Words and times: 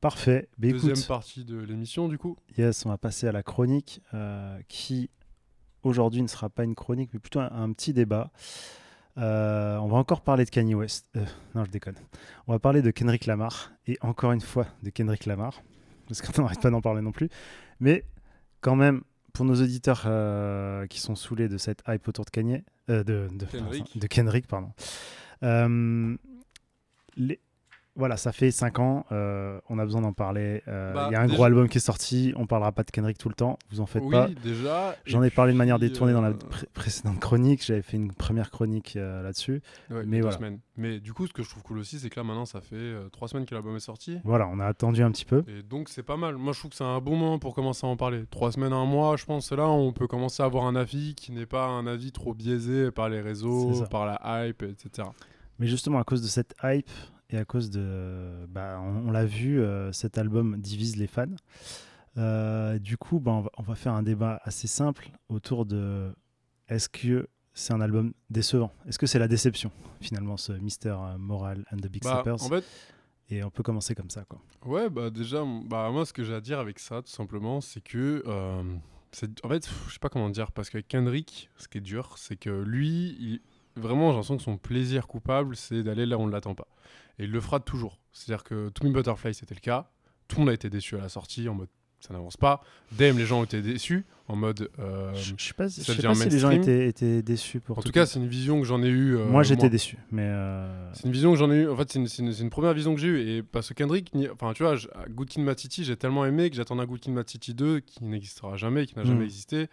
Parfait. 0.00 0.48
Bah, 0.58 0.68
Deuxième 0.70 0.92
écoute, 0.92 1.06
partie 1.08 1.44
de 1.44 1.58
l'émission, 1.58 2.08
du 2.08 2.18
coup. 2.18 2.36
yes, 2.56 2.86
on 2.86 2.90
va 2.90 2.98
passer 2.98 3.26
à 3.26 3.32
la 3.32 3.42
chronique 3.42 4.00
euh, 4.14 4.58
qui 4.68 5.10
aujourd'hui 5.82 6.22
ne 6.22 6.28
sera 6.28 6.48
pas 6.48 6.64
une 6.64 6.74
chronique, 6.74 7.10
mais 7.12 7.18
plutôt 7.18 7.40
un, 7.40 7.50
un 7.50 7.72
petit 7.72 7.92
débat. 7.92 8.30
Euh, 9.16 9.76
on 9.78 9.88
va 9.88 9.96
encore 9.96 10.20
parler 10.20 10.44
de 10.44 10.50
Kanye 10.50 10.74
West. 10.76 11.08
Euh, 11.16 11.24
non, 11.56 11.64
je 11.64 11.70
déconne. 11.70 11.96
On 12.46 12.52
va 12.52 12.60
parler 12.60 12.82
de 12.82 12.90
Kendrick 12.92 13.26
Lamar 13.26 13.72
et 13.88 13.98
encore 14.00 14.30
une 14.30 14.40
fois 14.40 14.66
de 14.84 14.90
Kendrick 14.90 15.26
Lamar 15.26 15.60
parce 16.06 16.22
qu'on 16.22 16.42
n'arrête 16.42 16.60
pas 16.60 16.70
d'en 16.70 16.80
parler 16.80 17.02
non 17.02 17.10
plus. 17.12 17.28
Mais 17.80 18.04
quand 18.60 18.76
même, 18.76 19.02
pour 19.32 19.44
nos 19.44 19.56
auditeurs 19.60 20.02
qui 20.88 21.00
sont 21.00 21.16
saoulés 21.16 21.48
de 21.48 21.58
cette 21.58 21.82
hype 21.88 22.06
autour 22.08 22.24
de 22.24 22.30
Kanye, 22.30 22.62
de, 22.88 23.02
de, 23.02 23.28
Kendrick. 23.50 23.98
de 23.98 24.06
Kendrick, 24.06 24.46
pardon. 24.46 24.72
Euh, 25.42 26.16
les- 27.16 27.40
voilà, 27.98 28.16
ça 28.16 28.32
fait 28.32 28.50
5 28.50 28.78
ans, 28.78 29.04
euh, 29.12 29.60
on 29.68 29.78
a 29.78 29.84
besoin 29.84 30.00
d'en 30.00 30.14
parler. 30.14 30.62
Euh, 30.68 30.92
Il 30.92 30.94
Bah, 30.94 31.08
y 31.12 31.14
a 31.16 31.20
un 31.20 31.24
déjà- 31.24 31.34
gros 31.34 31.44
album 31.44 31.68
qui 31.68 31.76
est 31.76 31.80
sorti, 31.82 32.32
on 32.36 32.46
parlera 32.46 32.72
pas 32.72 32.82
de 32.84 32.90
Kendrick 32.90 33.18
tout 33.18 33.28
le 33.28 33.34
temps, 33.34 33.58
vous 33.70 33.80
en 33.80 33.86
faites 33.86 34.02
oui, 34.04 34.12
pas. 34.12 34.28
déjà. 34.42 34.96
J'en 35.04 35.22
ai 35.22 35.30
parlé 35.30 35.52
de 35.52 35.58
manière 35.58 35.78
détournée 35.78 36.12
dans 36.14 36.22
la 36.22 36.28
euh, 36.30 36.34
pré- 36.34 36.66
précédente 36.72 37.18
chronique, 37.20 37.62
j'avais 37.64 37.82
fait 37.82 37.96
une 37.98 38.12
première 38.12 38.50
chronique 38.50 38.94
là-dessus. 38.94 39.60
ouais, 39.90 40.04
mais 40.06 40.20
voilà. 40.22 40.36
semaines. 40.38 40.60
Mais 40.76 41.00
du 41.00 41.12
coup, 41.12 41.26
ce 41.26 41.32
que 41.32 41.42
je 41.42 41.50
trouve 41.50 41.62
cool 41.64 41.78
aussi, 41.78 41.98
c'est 41.98 42.08
que 42.08 42.18
là, 42.20 42.24
maintenant, 42.24 42.46
ça 42.46 42.60
fait 42.60 42.76
euh, 42.76 43.08
trois 43.10 43.26
semaines 43.26 43.44
que 43.46 43.54
l'album 43.54 43.74
est 43.74 43.80
sorti. 43.80 44.18
Voilà, 44.24 44.46
on 44.48 44.60
a 44.60 44.66
attendu 44.66 45.02
un 45.02 45.10
petit 45.10 45.24
peu. 45.24 45.42
Et 45.48 45.62
donc, 45.64 45.88
c'est 45.88 46.04
pas 46.04 46.16
mal. 46.16 46.36
Moi, 46.36 46.52
je 46.52 46.60
trouve 46.60 46.70
que 46.70 46.76
c'est 46.76 46.84
un 46.84 47.00
bon 47.00 47.16
moment 47.16 47.40
pour 47.40 47.54
commencer 47.54 47.84
à 47.84 47.90
en 47.90 47.96
parler. 47.96 48.24
Trois 48.30 48.52
semaines, 48.52 48.72
un 48.72 48.84
mois, 48.84 49.16
je 49.16 49.24
pense, 49.24 49.48
c'est 49.48 49.56
là 49.56 49.66
où 49.66 49.70
on 49.72 49.92
peut 49.92 50.06
commencer 50.06 50.40
à 50.42 50.46
avoir 50.46 50.66
un 50.66 50.76
avis 50.76 51.16
qui 51.16 51.32
n'est 51.32 51.46
pas 51.46 51.66
un 51.66 51.88
avis 51.88 52.12
trop 52.12 52.32
biaisé 52.32 52.92
par 52.92 53.08
les 53.08 53.20
réseaux, 53.20 53.84
par 53.90 54.06
la 54.06 54.46
hype, 54.46 54.62
etc. 54.62 55.08
Mais 55.58 55.66
justement, 55.66 55.98
à 55.98 56.04
cause 56.04 56.22
de 56.22 56.28
cette 56.28 56.54
hype 56.62 56.88
et 57.30 57.38
à 57.38 57.44
cause 57.44 57.70
de. 57.70 58.46
Bah, 58.48 58.80
on 58.82 59.08
on 59.08 59.10
l'a 59.10 59.24
vu, 59.26 59.60
euh, 59.60 59.92
cet 59.92 60.18
album 60.18 60.60
divise 60.60 60.96
les 60.96 61.06
fans. 61.06 61.26
Euh, 62.16 62.78
du 62.78 62.96
coup, 62.96 63.20
bah, 63.20 63.32
on, 63.32 63.40
va, 63.42 63.50
on 63.58 63.62
va 63.62 63.74
faire 63.74 63.92
un 63.92 64.02
débat 64.02 64.40
assez 64.44 64.66
simple 64.66 65.10
autour 65.28 65.66
de 65.66 66.12
est-ce 66.68 66.88
que 66.88 67.28
c'est 67.54 67.72
un 67.72 67.80
album 67.80 68.12
décevant? 68.30 68.72
Est-ce 68.86 68.98
que 68.98 69.06
c'est 69.06 69.18
la 69.18 69.28
déception, 69.28 69.70
finalement, 70.00 70.36
ce 70.36 70.52
Mister 70.52 70.96
Moral 71.18 71.64
and 71.72 71.76
the 71.78 71.86
Big 71.88 72.02
Bah, 72.02 72.14
Steppers 72.22 72.42
en 72.44 72.48
fait, 72.48 72.64
Et 73.30 73.42
on 73.44 73.50
peut 73.50 73.62
commencer 73.62 73.94
comme 73.94 74.10
ça, 74.10 74.24
quoi. 74.24 74.40
Ouais, 74.64 74.88
bah 74.90 75.10
déjà, 75.10 75.44
bah 75.66 75.90
moi, 75.90 76.04
ce 76.06 76.12
que 76.12 76.24
j'ai 76.24 76.34
à 76.34 76.40
dire 76.40 76.58
avec 76.58 76.78
ça, 76.78 77.02
tout 77.02 77.10
simplement, 77.10 77.60
c'est 77.60 77.80
que. 77.80 78.22
euh, 78.26 78.62
en 79.42 79.48
fait, 79.48 79.68
je 79.86 79.92
sais 79.92 79.98
pas 80.00 80.08
comment 80.08 80.28
dire, 80.30 80.52
parce 80.52 80.68
qu'avec 80.70 80.86
Kendrick, 80.88 81.50
ce 81.56 81.66
qui 81.68 81.78
est 81.78 81.82
dur, 81.82 82.14
c'est 82.18 82.36
que 82.36 82.50
lui, 82.50 83.16
il- 83.20 83.40
vraiment, 83.78 84.08
j'ai 84.10 84.16
l'impression 84.16 84.36
que 84.36 84.42
son 84.42 84.56
plaisir 84.58 85.06
coupable, 85.06 85.56
c'est 85.56 85.82
d'aller 85.82 86.06
là 86.06 86.18
où 86.18 86.22
on 86.22 86.26
ne 86.26 86.32
l'attend 86.32 86.54
pas. 86.54 86.68
Et 87.18 87.24
il 87.24 87.30
le 87.30 87.40
fera 87.40 87.60
toujours. 87.60 87.98
C'est-à-dire 88.12 88.44
que 88.44 88.68
To 88.70 88.86
Me 88.86 88.92
Butterfly, 88.92 89.34
c'était 89.34 89.54
le 89.54 89.60
cas. 89.60 89.90
Tout 90.28 90.36
le 90.36 90.40
monde 90.42 90.50
a 90.50 90.54
été 90.54 90.68
déçu 90.70 90.96
à 90.96 91.00
la 91.00 91.08
sortie, 91.08 91.48
en 91.48 91.54
mode 91.54 91.68
ça 92.00 92.14
n'avance 92.14 92.36
pas. 92.36 92.60
Dame, 92.92 93.18
les 93.18 93.26
gens 93.26 93.40
ont 93.40 93.44
été 93.44 93.60
déçus, 93.60 94.04
en 94.28 94.36
mode. 94.36 94.70
euh, 94.78 95.12
je 95.14 95.34
sais 95.36 95.52
pas, 95.52 95.66
je 95.66 95.80
ça 95.82 95.94
sais 95.96 96.00
pas 96.00 96.14
si 96.14 96.28
les 96.28 96.38
gens 96.38 96.52
étaient, 96.52 96.86
étaient 96.86 97.22
déçus 97.22 97.58
pour 97.58 97.76
en 97.76 97.82
tout 97.82 97.88
tout 97.88 97.92
cas, 97.92 98.06
c'est 98.06 98.20
une 98.20 98.28
vision 98.28 98.60
que 98.60 98.66
j'en 98.68 98.80
ai 98.84 98.88
eue. 98.88 99.16
euh, 99.16 99.26
Moi, 99.26 99.42
j'étais 99.42 99.68
déçu. 99.68 99.98
Mais. 100.12 100.22
euh, 100.24 100.92
C'est 100.94 101.06
une 101.06 101.10
vision 101.12 101.32
que 101.32 101.38
j'en 101.38 101.50
ai 101.50 101.56
eue. 101.62 101.68
En 101.68 101.76
fait, 101.76 101.90
c'est 101.90 102.18
une, 102.40 102.50
première 102.50 102.72
vision 102.72 102.94
que 102.94 103.00
j'ai 103.00 103.08
eue. 103.08 103.20
Et 103.28 103.42
parce 103.42 103.68
que 103.70 103.74
Kendrick, 103.74 104.12
enfin, 104.32 104.52
tu 104.52 104.62
vois, 104.62 104.76
Good 105.10 105.28
Kid, 105.28 105.42
Mad 105.42 105.58
City, 105.58 105.82
j'ai 105.82 105.96
tellement 105.96 106.24
aimé 106.24 106.48
que 106.50 106.54
j'attends 106.54 106.78
un 106.78 106.86
Good 106.86 107.00
Kid, 107.00 107.12
Mad 107.12 107.28
City 107.28 107.52
2 107.52 107.80
qui 107.80 108.04
n'existera 108.04 108.56
jamais, 108.56 108.86
qui 108.86 108.94
n'a 108.94 109.02
Mm. 109.02 109.06
jamais 109.06 109.24
existé. 109.24 109.66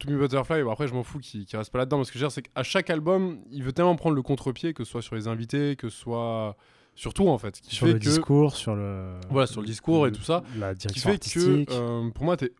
To 0.00 0.10
Me 0.10 0.18
Butterfly, 0.18 0.62
bon, 0.64 0.70
après, 0.72 0.88
je 0.88 0.94
m'en 0.94 1.02
fous 1.04 1.18
qu'il 1.20 1.46
reste 1.54 1.70
pas 1.70 1.78
là-dedans. 1.78 1.98
Parce 1.98 2.10
que 2.10 2.18
je 2.18 2.24
veux 2.24 2.28
dire, 2.28 2.32
c'est 2.32 2.42
qu'à 2.42 2.62
chaque 2.62 2.90
album, 2.90 3.38
il 3.50 3.62
veut 3.62 3.72
tellement 3.72 3.96
prendre 3.96 4.16
le 4.16 4.22
contre-pied, 4.22 4.74
que 4.74 4.84
ce 4.84 4.90
soit 4.90 5.02
sur 5.02 5.14
les 5.14 5.28
invités, 5.28 5.76
que 5.76 5.88
ce 5.88 5.96
soit. 5.98 6.56
Surtout, 6.96 7.28
en 7.28 7.38
fait. 7.38 7.60
Qui 7.60 7.74
sur 7.74 7.86
fait 7.86 7.92
le 7.94 7.98
que, 7.98 8.04
discours, 8.04 8.54
sur 8.56 8.74
le. 8.76 9.14
Voilà, 9.30 9.46
sur 9.46 9.60
le 9.60 9.66
discours 9.66 10.06
et 10.06 10.12
tout 10.12 10.22
ça, 10.22 10.42
La 10.58 10.74
Qui 10.74 10.80
direction 10.88 11.10
fait 11.10 11.14
artistique. 11.14 11.68
que, 11.68 11.72
euh, 11.74 12.10
pour 12.10 12.24
moi, 12.24 12.36
t'es. 12.36 12.52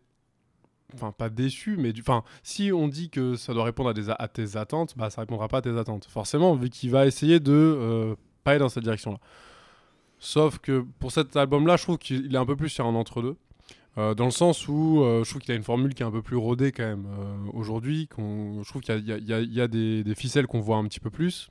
Enfin, 0.95 1.11
pas 1.11 1.29
déçu, 1.29 1.77
mais 1.77 1.93
du... 1.93 2.03
enfin, 2.03 2.23
si 2.45 2.71
on 2.73 2.87
dit 2.87 3.11
que 3.11 3.35
ça 3.35 3.53
doit 3.53 3.65
répondre 3.65 3.89
à, 3.91 3.95
des 3.95 4.11
a- 4.11 4.15
à 4.15 4.29
tes 4.29 4.57
attentes, 4.57 4.95
bah 4.97 5.11
ça 5.11 5.23
répondra 5.23 5.49
pas 5.49 5.59
à 5.59 5.63
tes 5.63 5.77
attentes. 5.77 6.05
Forcément, 6.09 6.55
vu 6.55 6.71
qu'il 6.71 6.91
va 6.93 7.05
essayer 7.07 7.41
de 7.41 7.53
euh, 7.53 8.15
pas 8.45 8.53
aller 8.53 8.61
dans 8.61 8.69
cette 8.69 8.85
direction-là. 8.85 9.19
Sauf 10.21 10.59
que 10.59 10.85
pour 11.01 11.11
cet 11.11 11.35
album-là, 11.37 11.77
je 11.77 11.83
trouve 11.83 11.99
qu'il 11.99 12.33
est 12.33 12.39
un 12.39 12.47
peu 12.47 12.55
plus 12.55 12.69
sur 12.69 12.87
un 12.87 12.95
entre-deux. 12.95 13.37
Euh, 13.97 14.15
dans 14.15 14.25
le 14.25 14.31
sens 14.31 14.67
où 14.67 15.03
euh, 15.03 15.23
je 15.23 15.31
trouve 15.31 15.43
qu'il 15.43 15.53
a 15.53 15.55
une 15.55 15.63
formule 15.63 15.95
qui 15.95 16.03
est 16.03 16.07
un 16.07 16.11
peu 16.11 16.23
plus 16.23 16.37
rodée 16.37 16.73
quand 16.73 16.83
même 16.83 17.07
euh, 17.07 17.37
aujourd'hui. 17.53 18.09
Je 18.11 18.69
trouve 18.69 18.83
qu'il 18.83 19.05
y 19.07 19.61
a, 19.61 19.69
des, 19.69 20.15
ficelles 20.17 20.47
qu'on 20.47 20.61
voit 20.61 20.77
un 20.77 20.85
petit 20.85 21.01
peu 21.01 21.11
plus. 21.11 21.51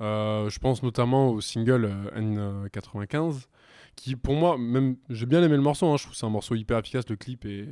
Je 0.00 0.58
pense 0.58 0.82
notamment 0.82 1.30
au 1.30 1.40
single 1.40 1.86
euh, 2.16 2.68
N95, 2.68 3.46
qui 3.96 4.14
pour 4.14 4.34
moi, 4.34 4.58
même 4.58 4.96
j'ai 5.08 5.26
bien 5.26 5.42
aimé 5.42 5.56
le 5.56 5.62
morceau, 5.62 5.86
hein, 5.86 5.96
je 5.96 6.04
trouve 6.04 6.14
c'est 6.14 6.26
un 6.26 6.30
morceau 6.30 6.54
hyper 6.54 6.78
efficace, 6.78 7.08
le 7.08 7.16
clip 7.16 7.44
est 7.46 7.66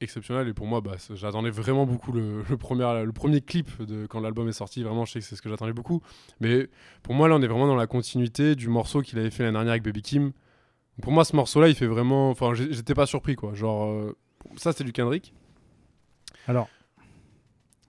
exceptionnel 0.00 0.48
et 0.48 0.52
pour 0.52 0.66
moi 0.66 0.80
bah, 0.80 0.96
j'attendais 1.14 1.50
vraiment 1.50 1.86
beaucoup 1.86 2.10
le, 2.10 2.42
premier, 2.56 3.40
clip 3.40 3.70
quand 4.08 4.20
l'album 4.20 4.48
est 4.48 4.52
sorti, 4.52 4.82
vraiment 4.82 5.04
je 5.04 5.12
sais 5.12 5.20
que 5.20 5.24
c'est 5.24 5.36
ce 5.36 5.42
que 5.42 5.48
j'attendais 5.48 5.72
beaucoup, 5.72 6.02
mais 6.40 6.68
pour 7.04 7.14
moi 7.14 7.28
là 7.28 7.36
on 7.36 7.42
est 7.42 7.46
vraiment 7.46 7.68
dans 7.68 7.76
la 7.76 7.86
continuité 7.86 8.56
du 8.56 8.68
morceau 8.68 9.00
qu'il 9.00 9.18
avait 9.18 9.30
fait 9.30 9.44
l'année 9.44 9.54
dernière 9.54 9.72
avec 9.72 9.84
Baby 9.84 10.02
Kim. 10.02 10.32
Pour 11.02 11.12
moi 11.12 11.24
ce 11.24 11.36
morceau 11.36 11.60
là 11.60 11.68
il 11.68 11.74
fait 11.74 11.86
vraiment, 11.86 12.30
enfin 12.30 12.54
j'étais 12.54 12.94
pas 12.94 13.06
surpris 13.06 13.34
quoi, 13.36 13.54
genre 13.54 13.90
euh, 13.90 14.16
ça 14.56 14.72
c'était 14.72 14.84
du 14.84 14.92
Kendrick. 14.92 15.34
Alors, 16.48 16.68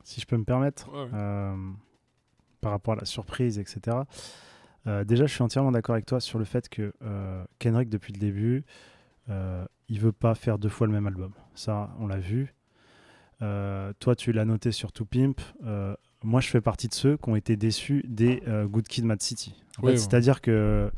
si 0.03 0.19
je 0.19 0.25
peux 0.25 0.35
me 0.38 0.44
permettre, 0.44 0.91
Ouais, 0.91 1.03
ouais. 1.03 1.09
euh, 1.13 1.56
par 2.62 2.72
rapport 2.72 2.94
à 2.94 2.97
la 2.97 3.06
surprise, 3.06 3.57
etc. 3.59 3.97
euh, 4.88 5.03
déjà, 5.03 5.25
je 5.25 5.34
suis 5.34 5.41
entièrement 5.44 5.72
d'accord 5.72 5.94
avec 5.94 6.06
toi 6.06 6.19
sur 6.19 6.38
le 6.40 6.46
fait 6.46 6.69
que 6.69 6.94
Kendrick, 7.59 7.90
depuis 7.90 8.13
le 8.13 8.19
début, 8.19 8.63
il 9.30 10.00
veut 10.00 10.12
pas 10.12 10.35
faire 10.35 10.57
deux 10.59 10.69
fois 10.69 10.88
le 10.88 10.94
même 10.94 11.07
album. 11.07 11.31
Ça, 11.56 11.90
on 12.00 12.07
l'a 12.07 12.19
vu. 12.19 12.53
Toi, 13.40 14.16
tu 14.18 14.31
l'as 14.31 14.45
noté 14.45 14.72
sur 14.72 14.91
To 14.91 15.06
Pimp. 15.06 15.41
Moi, 16.24 16.40
je 16.41 16.47
fais 16.47 16.62
partie 16.62 16.88
de 16.88 16.94
ceux 16.94 17.18
qui 17.18 17.30
ont 17.30 17.35
été 17.35 17.57
déçus 17.57 18.03
des 18.07 18.41
Good 18.68 18.88
Kid, 18.88 19.03
Mad 19.06 19.22
City. 19.22 19.56
En 19.78 19.81
Oui, 19.84 19.88
fait, 19.88 19.91
ouais. 19.94 19.97
C'est-à-dire 19.97 20.40
que 20.41 20.91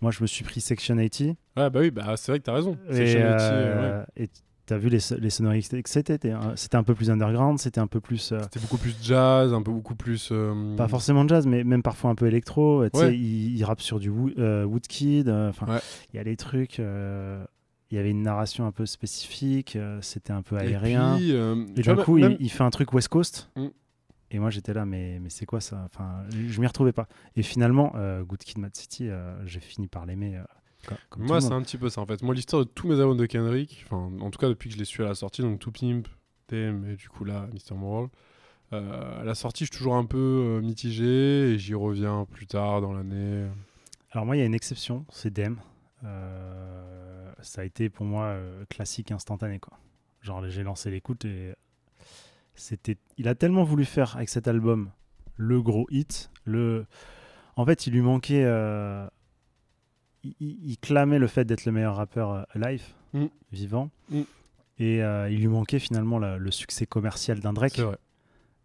moi, 0.00 0.10
je 0.10 0.22
me 0.22 0.26
suis 0.26 0.44
pris 0.44 0.60
Section 0.60 0.96
80. 0.96 1.34
Ouais 1.56 1.70
bah 1.70 1.80
oui, 1.80 1.90
bah 1.90 2.14
c'est 2.16 2.32
vrai 2.32 2.38
que 2.38 2.44
t'as 2.44 2.52
raison. 2.54 2.76
Et, 2.90 2.94
Section 2.94 3.20
80, 3.20 3.40
euh, 3.42 3.98
ouais. 4.00 4.06
et 4.24 4.28
t'as 4.66 4.76
vu 4.78 4.88
les, 4.90 4.98
les 5.18 5.30
sonorités 5.30 5.82
que 5.82 5.88
c'était. 5.90 6.12
C'était 6.14 6.30
un- 6.32 6.54
c'était 6.56 6.76
un 6.76 6.82
peu 6.82 6.94
plus 6.94 7.10
underground, 7.10 7.58
c'était 7.58 7.80
un 7.80 7.86
peu 7.86 8.00
plus. 8.00 8.32
euh, 8.32 8.38
C'était 8.42 8.60
beaucoup 8.60 8.76
plus 8.78 8.94
jazz, 9.02 9.52
un 9.54 9.62
peu 9.62 9.72
beaucoup 9.72 9.94
plus. 9.94 10.28
euh, 10.30 10.76
pas 10.76 10.88
forcément 10.88 11.26
jazz, 11.26 11.46
mais 11.46 11.64
même 11.64 11.82
parfois 11.82 12.10
un 12.10 12.14
peu 12.14 12.26
électro. 12.26 12.84
Tu 12.90 12.98
sais, 12.98 13.06
Ouais. 13.06 13.16
il, 13.16 13.56
il 13.56 13.64
rappe 13.64 13.80
sur 13.80 13.98
du 13.98 14.10
Wo- 14.10 14.30
euh, 14.38 14.64
Woodkid. 14.64 15.28
Enfin, 15.28 15.66
Ouais. 15.66 15.80
il 16.12 16.16
y 16.16 16.20
a 16.20 16.24
des 16.24 16.36
trucs. 16.36 16.78
il 16.78 17.96
y 17.96 17.98
avait 17.98 18.10
une 18.10 18.22
narration 18.22 18.66
un 18.66 18.70
peu 18.72 18.84
spécifique. 18.86 19.78
c'était 20.02 20.32
un 20.32 20.42
peu 20.42 20.56
Et 20.56 20.60
aérien. 20.74 21.16
puis, 21.16 21.30
Et, 21.30 21.34
tu 21.76 21.82
vois, 21.82 21.94
d'un 21.94 22.02
coup, 22.04 22.18
même- 22.18 22.36
il, 22.38 22.46
il 22.46 22.50
fait 22.50 22.62
un 22.64 22.70
truc 22.70 22.92
West 22.92 23.08
Coast. 23.08 23.50
Mm. 23.56 23.66
Et 24.30 24.38
moi, 24.38 24.50
j'étais 24.50 24.74
là, 24.74 24.84
mais, 24.84 25.18
mais 25.20 25.30
c'est 25.30 25.46
quoi 25.46 25.60
ça? 25.60 25.82
Enfin, 25.86 26.22
je 26.30 26.60
m'y 26.60 26.66
retrouvais 26.66 26.92
pas. 26.92 27.08
Et 27.34 27.42
finalement, 27.42 27.92
euh, 27.96 28.22
Good 28.24 28.40
Kid, 28.40 28.58
Mad 28.58 28.74
City, 28.76 29.08
euh, 29.08 29.34
j'ai 29.46 29.60
fini 29.60 29.86
par 29.88 30.04
l'aimer. 30.04 30.36
euh, 30.36 30.42
comme, 30.86 30.98
comme 31.08 31.22
tout 31.22 31.28
Moi, 31.28 31.40
c'est 31.40 31.52
un 31.52 31.62
petit 31.62 31.78
peu 31.78 31.88
ça 31.88 32.00
en 32.02 32.06
fait. 32.06 32.22
Moi, 32.22 32.34
l'histoire 32.34 32.64
de 32.64 32.68
tous 32.70 32.86
mes 32.88 32.94
albums 33.00 33.16
de 33.16 33.26
Kendrick, 33.26 33.84
enfin, 33.86 34.10
en 34.20 34.30
tout 34.30 34.38
cas 34.38 34.48
depuis 34.48 34.68
que 34.68 34.74
je 34.74 34.78
l'ai 34.78 34.84
su 34.84 35.02
à 35.02 35.06
la 35.06 35.14
sortie, 35.14 35.42
donc 35.42 35.58
To 35.60 35.70
Pimp, 35.70 36.06
et 36.52 36.70
du 36.96 37.08
coup 37.08 37.24
là, 37.24 37.48
Mr. 37.52 37.74
Moral, 37.74 38.08
euh, 38.72 39.20
à 39.20 39.24
la 39.24 39.34
sortie, 39.34 39.64
je 39.64 39.70
suis 39.70 39.78
toujours 39.78 39.96
un 39.96 40.04
peu 40.04 40.60
mitigé 40.62 41.52
et 41.52 41.58
j'y 41.58 41.74
reviens 41.74 42.26
plus 42.30 42.46
tard 42.46 42.80
dans 42.80 42.92
l'année. 42.92 43.46
Alors 44.12 44.24
moi, 44.26 44.36
il 44.36 44.40
y 44.40 44.42
a 44.42 44.46
une 44.46 44.54
exception, 44.54 45.04
c'est 45.10 45.30
Dem. 45.32 45.58
Euh, 46.04 47.32
ça 47.40 47.62
a 47.62 47.64
été 47.64 47.88
pour 47.90 48.06
moi 48.06 48.36
classique 48.68 49.10
instantané 49.10 49.58
quoi. 49.58 49.78
Genre 50.22 50.48
j'ai 50.48 50.62
lancé 50.62 50.90
l'écoute 50.90 51.24
et 51.24 51.54
c'était, 52.58 52.96
il 53.16 53.28
a 53.28 53.34
tellement 53.34 53.64
voulu 53.64 53.84
faire 53.84 54.16
avec 54.16 54.28
cet 54.28 54.48
album 54.48 54.90
le 55.36 55.62
gros 55.62 55.86
hit. 55.90 56.30
Le, 56.44 56.86
en 57.56 57.64
fait, 57.64 57.86
il 57.86 57.92
lui 57.92 58.00
manquait, 58.00 58.42
euh, 58.44 59.06
il, 60.40 60.78
clamait 60.78 61.18
le 61.18 61.26
fait 61.26 61.44
d'être 61.44 61.64
le 61.64 61.72
meilleur 61.72 61.96
rappeur 61.96 62.30
euh, 62.32 62.42
live, 62.54 62.82
Mm. 63.14 63.26
vivant, 63.52 63.90
Mm. 64.10 64.20
et 64.78 65.02
euh, 65.02 65.30
il 65.30 65.38
lui 65.40 65.46
manquait 65.48 65.78
finalement 65.78 66.18
la- 66.18 66.36
le 66.36 66.50
succès 66.50 66.84
commercial 66.86 67.40
d'un 67.40 67.52
Drake. 67.52 67.72
C'est 67.76 67.82
vrai. 67.82 67.96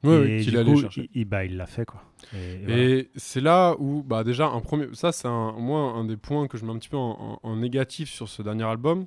Ouais, 0.04 0.16
et 0.16 0.20
ouais, 0.38 0.42
qu'il 0.44 0.66
coup, 0.66 0.82
chercher. 0.82 1.10
il, 1.14 1.24
bah, 1.26 1.46
il 1.46 1.56
l'a 1.56 1.66
fait 1.66 1.86
quoi. 1.86 2.04
Et, 2.34 2.38
et 2.38 2.58
voilà. 2.66 2.82
Et 2.82 3.10
c'est 3.16 3.40
là 3.40 3.76
où, 3.80 4.04
bah 4.04 4.26
déjà, 4.26 4.48
un 4.48 4.60
premier, 4.60 4.88
ça 4.94 5.14
c'est 5.14 5.30
un, 5.30 5.54
moi 5.54 5.80
un 5.94 6.04
des 6.04 6.18
points 6.18 6.48
que 6.50 6.58
je 6.58 6.66
mets 6.66 6.74
un 6.74 6.78
petit 6.78 6.90
peu 6.90 6.98
en, 6.98 7.40
en- 7.42 7.50
en 7.50 7.56
négatif 7.56 8.10
sur 8.10 8.28
ce 8.28 8.42
dernier 8.42 8.66
album, 8.66 9.06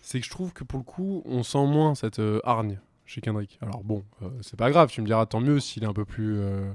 c'est 0.00 0.20
que 0.20 0.24
je 0.24 0.30
trouve 0.30 0.54
que 0.54 0.64
pour 0.64 0.78
le 0.78 0.84
coup, 0.84 1.22
on 1.26 1.42
sent 1.42 1.66
moins 1.66 1.94
cette 1.94 2.18
euh, 2.18 2.40
hargne 2.44 2.78
chez 3.08 3.20
Kendrick. 3.20 3.58
Alors 3.62 3.82
bon, 3.82 4.04
euh, 4.22 4.28
c'est 4.42 4.56
pas 4.58 4.70
grave, 4.70 4.90
tu 4.90 5.00
me 5.00 5.06
diras 5.06 5.26
tant 5.26 5.40
mieux 5.40 5.58
s'il 5.60 5.82
est 5.82 5.86
un 5.86 5.92
peu 5.92 6.04
plus 6.04 6.38
euh, 6.38 6.70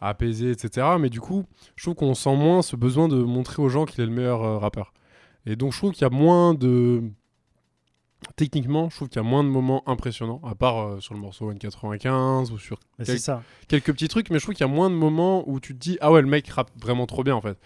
apaisé, 0.00 0.50
etc. 0.52 0.86
Mais 1.00 1.10
du 1.10 1.20
coup, 1.20 1.44
je 1.74 1.82
trouve 1.84 1.94
qu'on 1.96 2.14
sent 2.14 2.36
moins 2.36 2.62
ce 2.62 2.76
besoin 2.76 3.08
de 3.08 3.16
montrer 3.22 3.60
aux 3.62 3.68
gens 3.68 3.84
qu'il 3.84 4.00
est 4.02 4.06
le 4.06 4.12
meilleur 4.12 4.42
euh, 4.42 4.58
rappeur. 4.58 4.92
Et 5.44 5.56
donc 5.56 5.72
je 5.72 5.78
trouve 5.78 5.92
qu'il 5.92 6.02
y 6.02 6.04
a 6.04 6.10
moins 6.10 6.54
de 6.54 7.02
techniquement, 8.36 8.88
je 8.90 8.96
trouve 8.96 9.08
qu'il 9.08 9.20
y 9.22 9.24
a 9.24 9.28
moins 9.28 9.44
de 9.44 9.48
moments 9.48 9.82
impressionnants, 9.88 10.40
à 10.44 10.54
part 10.54 11.00
sur 11.02 11.14
le 11.14 11.20
morceau 11.20 11.52
N95 11.52 12.50
ou 12.52 12.58
sur 12.58 12.78
quel- 13.04 13.18
quelques 13.68 13.92
petits 13.92 14.08
trucs, 14.08 14.30
mais 14.30 14.38
je 14.38 14.44
trouve 14.44 14.54
qu'il 14.54 14.66
y 14.66 14.70
a 14.70 14.72
moins 14.72 14.90
de 14.90 14.94
moments 14.94 15.48
où 15.48 15.60
tu 15.60 15.74
te 15.74 15.78
dis 15.78 15.98
ah 16.00 16.10
ouais 16.10 16.22
le 16.22 16.26
mec 16.28 16.48
rappe 16.48 16.70
vraiment 16.80 17.06
trop 17.06 17.22
bien 17.24 17.34
en 17.36 17.40
fait. 17.40 17.58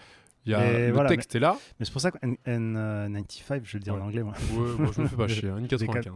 Il 0.47 0.53
y 0.53 0.55
a, 0.55 0.59
le 0.87 0.93
voilà, 0.95 1.09
texte 1.11 1.35
est 1.35 1.39
là. 1.39 1.57
Mais 1.79 1.85
c'est 1.87 1.93
pour 1.93 2.01
ça 2.01 2.11
que 2.11 2.19
N- 2.23 2.37
N95, 2.47 3.61
je 3.65 3.77
le 3.77 3.83
dis 3.83 3.91
en 3.91 4.01
anglais, 4.01 4.23
moi. 4.23 4.33
Ouais, 4.55 4.75
moi, 4.79 4.91
je 4.97 5.03
me 5.03 5.07
fais 5.07 5.17
pas 5.17 5.29
chier. 5.29 5.49
hein, 5.51 5.61
N95. 5.61 6.13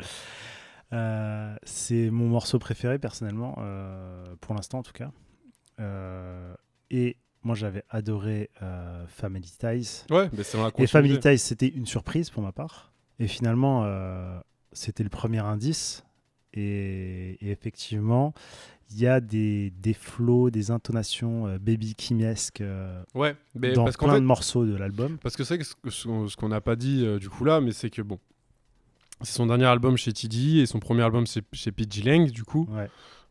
Euh, 0.93 1.55
c'est 1.65 2.11
mon 2.11 2.29
morceau 2.29 2.59
préféré 2.59 2.99
personnellement, 2.99 3.57
euh, 3.59 4.25
pour 4.41 4.55
l'instant 4.55 4.79
en 4.79 4.83
tout 4.83 4.93
cas. 4.93 5.11
Euh, 5.81 6.55
et 6.91 7.17
moi 7.43 7.55
j'avais 7.55 7.83
adoré 7.91 8.51
Family 9.09 9.51
Ties. 9.59 10.05
Ouais, 10.11 10.31
mais 10.37 10.43
c'est 10.45 10.59
Et 10.79 10.87
Family. 10.87 11.19
Ties 11.21 11.39
c'était 11.39 11.69
une 11.69 11.87
surprise 11.87 12.31
pour 12.31 12.43
ma 12.43 12.53
part. 12.53 12.93
Et 13.19 13.27
finalement 13.29 13.85
c'était 14.73 15.03
le 15.05 15.11
premier 15.11 15.41
indice. 15.41 16.05
Et, 16.57 17.37
et 17.45 17.51
effectivement 17.51 18.33
il 18.91 19.01
y 19.01 19.09
a 19.09 19.21
des, 19.21 19.71
des 19.71 19.95
flots, 19.95 20.51
des 20.51 20.71
intonations 20.71 21.49
euh, 21.49 21.59
baby 21.59 21.97
Kimiesque 21.97 22.61
euh, 22.61 23.03
Ouais, 23.15 23.35
mais 23.57 23.73
dans 23.73 23.85
parce 23.85 23.97
plein 23.97 24.13
fait, 24.13 24.21
de 24.21 24.27
morceaux 24.27 24.65
de 24.67 24.77
l'album. 24.77 25.19
Parce 25.19 25.35
que 25.37 25.43
c'est 25.43 25.61
ce, 25.65 25.75
ce- 25.89 26.27
ce 26.29 26.37
qu'on 26.37 26.49
n'a 26.51 26.61
pas 26.61 26.77
dit 26.77 27.05
euh, 27.05 27.19
du 27.19 27.29
coup 27.29 27.45
là, 27.45 27.61
mais 27.61 27.73
c'est 27.73 27.91
que 27.91 28.03
bon, 28.03 28.21
c'est 29.25 29.35
son 29.35 29.47
dernier 29.47 29.65
album 29.67 29.97
chez 29.97 30.13
TDI 30.13 30.61
et 30.61 30.67
son 30.67 30.79
premier 30.81 31.03
album 31.03 31.25
chez, 31.27 31.73
PG 31.73 32.03
Lang 32.03 32.31
du 32.31 32.45
coup. 32.45 32.67
Ouais. 32.71 32.89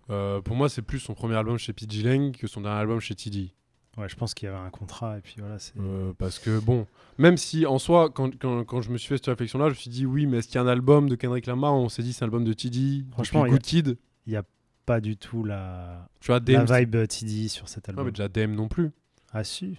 Euh, 0.09 0.41
pour 0.41 0.55
moi, 0.55 0.67
c'est 0.69 0.81
plus 0.81 0.99
son 0.99 1.13
premier 1.13 1.35
album 1.35 1.57
chez 1.57 1.71
PG 1.73 2.03
Lang 2.03 2.35
que 2.35 2.47
son 2.47 2.61
dernier 2.61 2.79
album 2.79 2.99
chez 2.99 3.15
TDI. 3.15 3.53
Ouais, 3.97 4.09
je 4.09 4.15
pense 4.15 4.33
qu'il 4.33 4.47
y 4.47 4.51
avait 4.51 4.57
un 4.59 4.71
contrat 4.71 5.19
et 5.19 5.21
puis 5.21 5.35
voilà. 5.37 5.57
Euh, 5.79 6.13
parce 6.17 6.39
que 6.39 6.59
bon, 6.59 6.87
même 7.19 7.37
si 7.37 7.65
en 7.67 7.77
soi, 7.77 8.09
quand, 8.09 8.35
quand, 8.39 8.63
quand 8.65 8.81
je 8.81 8.89
me 8.89 8.97
suis 8.97 9.07
fait 9.07 9.17
cette 9.17 9.27
réflexion 9.27 9.59
là, 9.59 9.65
je 9.65 9.71
me 9.71 9.75
suis 9.75 9.91
dit 9.91 10.05
oui, 10.05 10.25
mais 10.25 10.37
est-ce 10.39 10.47
qu'il 10.47 10.55
y 10.55 10.57
a 10.57 10.63
un 10.63 10.67
album 10.67 11.07
de 11.07 11.15
Kendrick 11.15 11.45
Lamar? 11.45 11.73
On 11.75 11.89
s'est 11.89 12.01
dit 12.01 12.11
c'est 12.11 12.23
un 12.23 12.27
album 12.27 12.43
de 12.43 12.53
TDI. 12.53 13.05
Franchement, 13.11 13.43
depuis 13.45 13.51
il 13.51 13.53
y 13.53 13.55
a- 13.55 13.57
Good 13.57 13.61
Kid. 13.93 13.97
Il 14.25 14.29
n'y 14.31 14.37
a 14.37 14.43
pas 14.85 14.99
du 14.99 15.15
tout 15.15 15.43
la, 15.43 16.09
Tu 16.19 16.27
vois, 16.31 16.39
la 16.45 16.63
vibe 16.81 17.07
TD 17.07 17.47
sur 17.49 17.69
cet 17.69 17.87
Non, 17.87 17.91
album. 17.91 18.05
mais 18.07 18.11
déjà 18.13 18.27
Dame 18.27 18.55
non 18.55 18.67
plus. 18.67 18.91
Ah 19.31 19.43
si. 19.43 19.77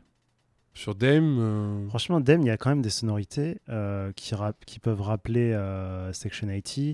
Sur 0.74 0.94
Dame. 0.94 1.38
euh, 1.40 1.88
Franchement, 1.88 2.20
Dem, 2.20 2.40
il 2.42 2.46
y 2.46 2.50
a 2.50 2.56
quand 2.56 2.70
même 2.70 2.82
des 2.82 2.90
sonorités 2.90 3.58
euh, 3.68 4.12
qui, 4.16 4.34
qui 4.66 4.78
peuvent 4.80 5.00
rappeler 5.02 5.52
euh, 5.52 6.12
Section 6.12 6.48
80, 6.48 6.92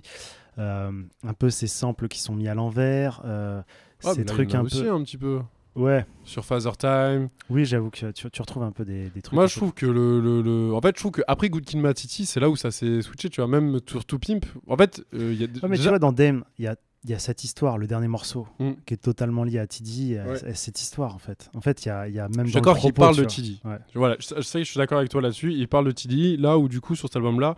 euh, 0.58 0.90
un 1.24 1.34
peu 1.34 1.50
ces 1.50 1.66
samples 1.66 2.08
qui 2.08 2.20
sont 2.20 2.34
mis 2.34 2.48
à 2.48 2.54
l'envers, 2.54 3.20
ah, 3.24 3.62
ces 4.00 4.08
là, 4.08 4.14
il 4.16 4.20
y 4.22 4.24
trucs 4.26 4.54
en 4.54 4.58
a 4.58 4.60
un 4.60 4.64
aussi 4.64 4.82
peu. 4.82 4.90
un 4.92 5.02
petit 5.02 5.16
peu. 5.18 5.40
Ouais, 5.76 6.04
Sur 6.24 6.44
Father 6.44 6.72
Time. 6.76 7.28
oui, 7.48 7.64
j'avoue 7.64 7.90
que 7.90 8.10
tu, 8.10 8.28
tu 8.30 8.42
retrouves 8.42 8.64
un 8.64 8.72
peu 8.72 8.84
des, 8.84 9.08
des 9.10 9.22
trucs. 9.22 9.34
Moi, 9.34 9.46
je 9.46 9.54
trouve 9.56 9.72
que 9.72 9.86
le, 9.86 10.20
le, 10.20 10.42
le- 10.42 10.74
En 10.74 10.80
fait, 10.80 10.96
je 10.96 11.00
trouve 11.00 11.12
qu'après 11.12 11.48
Good 11.48 11.64
Kid 11.64 11.78
Mad 11.78 11.96
City, 11.96 12.26
c'est 12.26 12.40
là 12.40 12.50
où 12.50 12.56
ça 12.56 12.72
s'est 12.72 13.02
switché, 13.02 13.30
tu 13.30 13.40
vois, 13.40 13.46
même 13.48 13.78
sur 13.88 14.04
To 14.04 14.18
Pimp. 14.18 14.44
En 14.66 14.76
fait, 14.76 15.02
il 15.12 15.34
y 15.40 15.44
a 15.44 15.46
Ouais, 15.46 15.52
mais 15.68 15.76
tu 15.76 15.82
déjà- 15.82 15.90
vois, 15.90 16.00
dans 16.00 16.12
Dem, 16.12 16.42
il 16.58 16.64
y 16.64 16.68
a, 16.68 16.74
il 17.05 17.11
y 17.11 17.14
a 17.14 17.19
cette 17.19 17.44
histoire, 17.44 17.79
le 17.79 17.87
dernier 17.87 18.08
morceau, 18.08 18.47
Mm. 18.58 18.73
qui 18.85 18.94
est 18.94 18.99
totalement 18.99 19.43
lié 19.44 19.58
à 19.58 19.62
Ouais. 19.62 20.44
à 20.44 20.55
cette 20.55 20.81
histoire 20.82 21.14
en 21.14 21.19
fait. 21.19 21.50
En 21.55 21.61
fait, 21.62 21.85
il 21.85 21.88
y 21.88 21.91
a, 21.91 22.08
il 22.08 22.14
y 22.14 22.19
a 22.20 22.29
même 22.29 22.44
Je 22.47 22.50
suis 22.50 22.55
d'accord 22.61 22.76
qu'il 22.79 22.93
parle 22.93 23.17
de. 23.17 23.23
Ouais. 23.23 23.79
Voilà, 23.94 24.17
je, 24.19 24.35
je 24.37 24.41
sais 24.43 24.58
que 24.58 24.64
je 24.64 24.70
suis 24.70 24.79
d'accord 24.79 24.99
avec 24.99 25.11
toi 25.11 25.23
là-dessus. 25.23 25.52
Il 25.55 25.67
parle 25.69 25.87
de 25.87 25.93
TD, 25.93 26.37
là 26.37 26.58
où 26.58 26.69
du 26.69 26.81
coup, 26.81 26.94
sur 26.94 27.08
cet 27.08 27.17
album-là, 27.17 27.56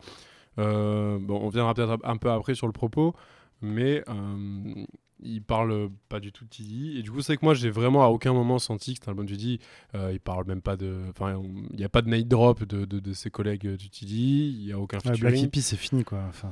euh, 0.58 1.18
bon, 1.20 1.40
on 1.42 1.48
viendra 1.48 1.74
peut-être 1.74 1.98
un 2.04 2.16
peu 2.16 2.30
après 2.30 2.54
sur 2.54 2.66
le 2.68 2.72
propos, 2.72 3.14
mais 3.60 4.04
euh, 4.08 4.84
il 5.24 5.42
parle 5.42 5.88
pas 6.08 6.20
du 6.20 6.32
tout 6.32 6.44
de 6.44 6.50
TD. 6.50 6.98
Et 6.98 7.02
du 7.02 7.10
coup, 7.10 7.22
c'est 7.22 7.36
que 7.36 7.44
moi, 7.44 7.54
j'ai 7.54 7.70
vraiment 7.70 8.04
à 8.04 8.08
aucun 8.08 8.32
moment 8.32 8.58
senti 8.58 8.92
que 8.94 8.98
c'était 9.00 9.08
un 9.08 9.12
album 9.12 9.26
de 9.26 9.34
TD. 9.34 9.58
Euh, 9.94 10.10
il 10.12 10.20
parle 10.20 10.46
même 10.46 10.60
pas 10.62 10.76
de. 10.76 10.96
Enfin, 11.10 11.40
il 11.70 11.76
n'y 11.76 11.84
a 11.84 11.88
pas 11.88 12.02
de 12.02 12.08
night 12.10 12.28
drop 12.28 12.64
de, 12.64 12.84
de, 12.84 12.98
de 13.00 13.12
ses 13.12 13.30
collègues 13.30 13.76
du 13.76 13.88
TD. 13.90 14.12
Il 14.12 14.64
n'y 14.66 14.72
a 14.72 14.78
aucun 14.78 14.98
Ouais, 14.98 15.02
featuring. 15.12 15.20
Black 15.32 15.42
Hippie, 15.42 15.62
c'est 15.62 15.76
fini 15.76 16.04
quoi. 16.04 16.24
Enfin. 16.28 16.50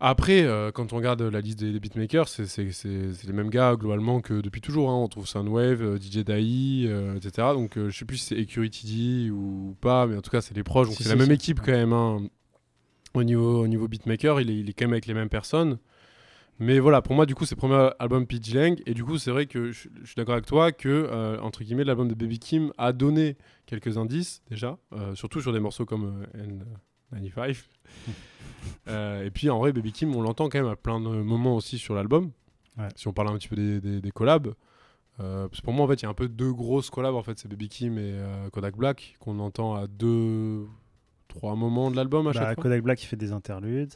Après, 0.00 0.42
euh, 0.42 0.70
quand 0.72 0.92
on 0.92 0.96
regarde 0.96 1.22
la 1.22 1.40
liste 1.40 1.58
des, 1.58 1.72
des 1.72 1.80
beatmakers, 1.80 2.28
c'est- 2.28 2.46
les 3.26 3.32
mêmes 3.32 3.50
gars 3.50 3.76
globalement 3.76 4.20
que 4.20 4.40
depuis 4.40 4.60
toujours. 4.60 4.90
hein. 4.90 4.96
On 4.96 5.08
trouve 5.08 5.26
Soundwave, 5.26 5.82
euh, 5.82 5.98
DJ 5.98 6.18
Dai, 6.24 6.84
euh, 6.86 7.16
etc. 7.16 7.48
Donc 7.54 7.72
je 7.76 7.90
sais 7.90 8.04
plus 8.04 8.18
si 8.18 8.26
c'est 8.26 8.36
Ecury 8.38 8.70
TD 8.70 9.30
ou 9.30 9.76
pas, 9.80 10.06
mais 10.06 10.16
en 10.16 10.20
tout 10.22 10.30
cas 10.30 10.40
c'est 10.40 10.54
les 10.54 10.62
proches. 10.62 10.88
Donc 10.88 10.96
Si, 10.96 11.02
c'est 11.04 11.10
si, 11.10 11.16
la 11.16 11.24
même 11.24 11.32
équipe 11.32 11.60
quand 11.60 11.72
même. 11.72 11.92
hein. 11.92 12.22
Au, 13.14 13.24
niveau, 13.24 13.62
au 13.62 13.66
niveau 13.68 13.88
beatmaker, 13.88 14.40
il 14.40 14.48
est, 14.50 14.56
il 14.58 14.70
est 14.70 14.72
quand 14.72 14.86
même 14.86 14.94
avec 14.94 15.04
les 15.06 15.12
mêmes 15.14 15.28
personnes. 15.28 15.78
Mais 16.62 16.78
voilà, 16.78 17.02
pour 17.02 17.14
moi, 17.14 17.26
du 17.26 17.34
coup, 17.34 17.44
c'est 17.44 17.54
le 17.54 17.58
premier 17.58 17.90
album 17.98 18.26
Pidgey 18.26 18.54
Lang. 18.54 18.80
Et 18.86 18.94
du 18.94 19.04
coup, 19.04 19.18
c'est 19.18 19.30
vrai 19.30 19.46
que 19.46 19.70
je, 19.72 19.88
je 20.00 20.06
suis 20.06 20.14
d'accord 20.16 20.34
avec 20.34 20.46
toi 20.46 20.70
que, 20.72 20.88
euh, 20.88 21.38
entre 21.40 21.64
guillemets, 21.64 21.84
l'album 21.84 22.08
de 22.08 22.14
Baby 22.14 22.38
Kim 22.38 22.72
a 22.78 22.92
donné 22.92 23.36
quelques 23.66 23.98
indices 23.98 24.42
déjà, 24.50 24.78
euh, 24.92 25.14
surtout 25.14 25.40
sur 25.40 25.52
des 25.52 25.60
morceaux 25.60 25.84
comme 25.86 26.24
euh, 26.36 26.46
N95. 27.14 27.64
Euh, 28.86 29.24
et 29.24 29.30
puis 29.32 29.50
en 29.50 29.58
vrai, 29.58 29.72
Baby 29.72 29.90
Kim, 29.90 30.14
on 30.14 30.22
l'entend 30.22 30.48
quand 30.48 30.58
même 30.60 30.70
à 30.70 30.76
plein 30.76 31.00
de 31.00 31.08
moments 31.08 31.56
aussi 31.56 31.78
sur 31.78 31.94
l'album. 31.96 32.30
Ouais. 32.78 32.86
Si 32.94 33.08
on 33.08 33.12
parle 33.12 33.28
un 33.28 33.36
petit 33.36 33.48
peu 33.48 33.56
des, 33.56 33.80
des- 33.80 34.00
des 34.00 34.10
collabs. 34.12 34.54
Parce 35.18 35.58
que 35.60 35.62
pour 35.64 35.72
moi, 35.72 35.84
en 35.84 35.88
fait, 35.88 35.94
il 36.00 36.02
y 36.04 36.06
a 36.06 36.10
un 36.10 36.14
peu 36.14 36.28
deux 36.28 36.52
grosses 36.52 36.88
collabs. 36.88 37.14
En 37.16 37.24
fait, 37.24 37.38
c'est 37.40 37.48
Baby 37.48 37.68
Kim 37.68 37.98
et 37.98 38.14
Kodak 38.52 38.76
Black 38.76 39.16
qu'on 39.18 39.40
entend 39.40 39.74
à 39.74 39.88
deux, 39.88 40.64
trois 41.26 41.56
moments 41.56 41.90
de 41.90 41.96
l'album 41.96 42.28
à 42.28 42.30
Bah, 42.32 42.40
chaque 42.40 42.54
fois. 42.54 42.62
Kodak 42.62 42.82
Black, 42.84 43.02
il 43.02 43.06
fait 43.06 43.16
des 43.16 43.32
interludes, 43.32 43.94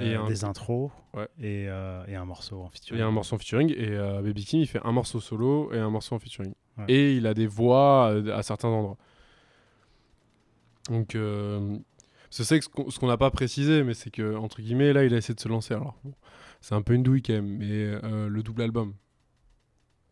Et 0.00 0.14
un- 0.14 0.26
des 0.26 0.44
intros 0.44 0.90
Ouais. 1.14 1.28
et, 1.40 1.66
euh, 1.68 2.04
et 2.06 2.14
un 2.16 2.24
morceau 2.24 2.62
en 2.62 2.68
featuring. 2.68 3.02
a 3.02 3.06
un 3.06 3.10
morceau 3.10 3.36
en 3.36 3.38
featuring 3.38 3.70
et 3.76 3.88
euh, 3.90 4.22
Baby 4.22 4.44
Kim 4.44 4.60
il 4.60 4.66
fait 4.66 4.80
un 4.84 4.92
morceau 4.92 5.20
solo 5.20 5.72
et 5.72 5.78
un 5.78 5.90
morceau 5.90 6.14
en 6.14 6.18
featuring. 6.18 6.52
Ouais. 6.78 6.84
Et 6.88 7.16
il 7.16 7.26
a 7.26 7.34
des 7.34 7.46
voix 7.46 8.10
euh, 8.12 8.34
à 8.36 8.42
certains 8.42 8.68
endroits. 8.68 8.96
Donc 10.90 11.14
euh, 11.14 11.76
c'est 12.30 12.44
ça 12.44 12.58
que 12.58 12.64
ce 12.64 12.98
qu'on 12.98 13.06
n'a 13.06 13.16
pas 13.16 13.30
précisé, 13.30 13.82
mais 13.82 13.94
c'est 13.94 14.10
que 14.10 14.34
entre 14.36 14.60
guillemets 14.62 14.92
là 14.92 15.04
il 15.04 15.14
a 15.14 15.16
essayé 15.18 15.34
de 15.34 15.40
se 15.40 15.48
lancer. 15.48 15.74
Alors 15.74 15.96
bon, 16.04 16.12
c'est 16.60 16.74
un 16.74 16.82
peu 16.82 16.94
une 16.94 17.02
douille 17.02 17.22
quand 17.22 17.34
même, 17.34 17.58
mais 17.58 17.66
euh, 18.04 18.28
le 18.28 18.42
double 18.42 18.62
album. 18.62 18.94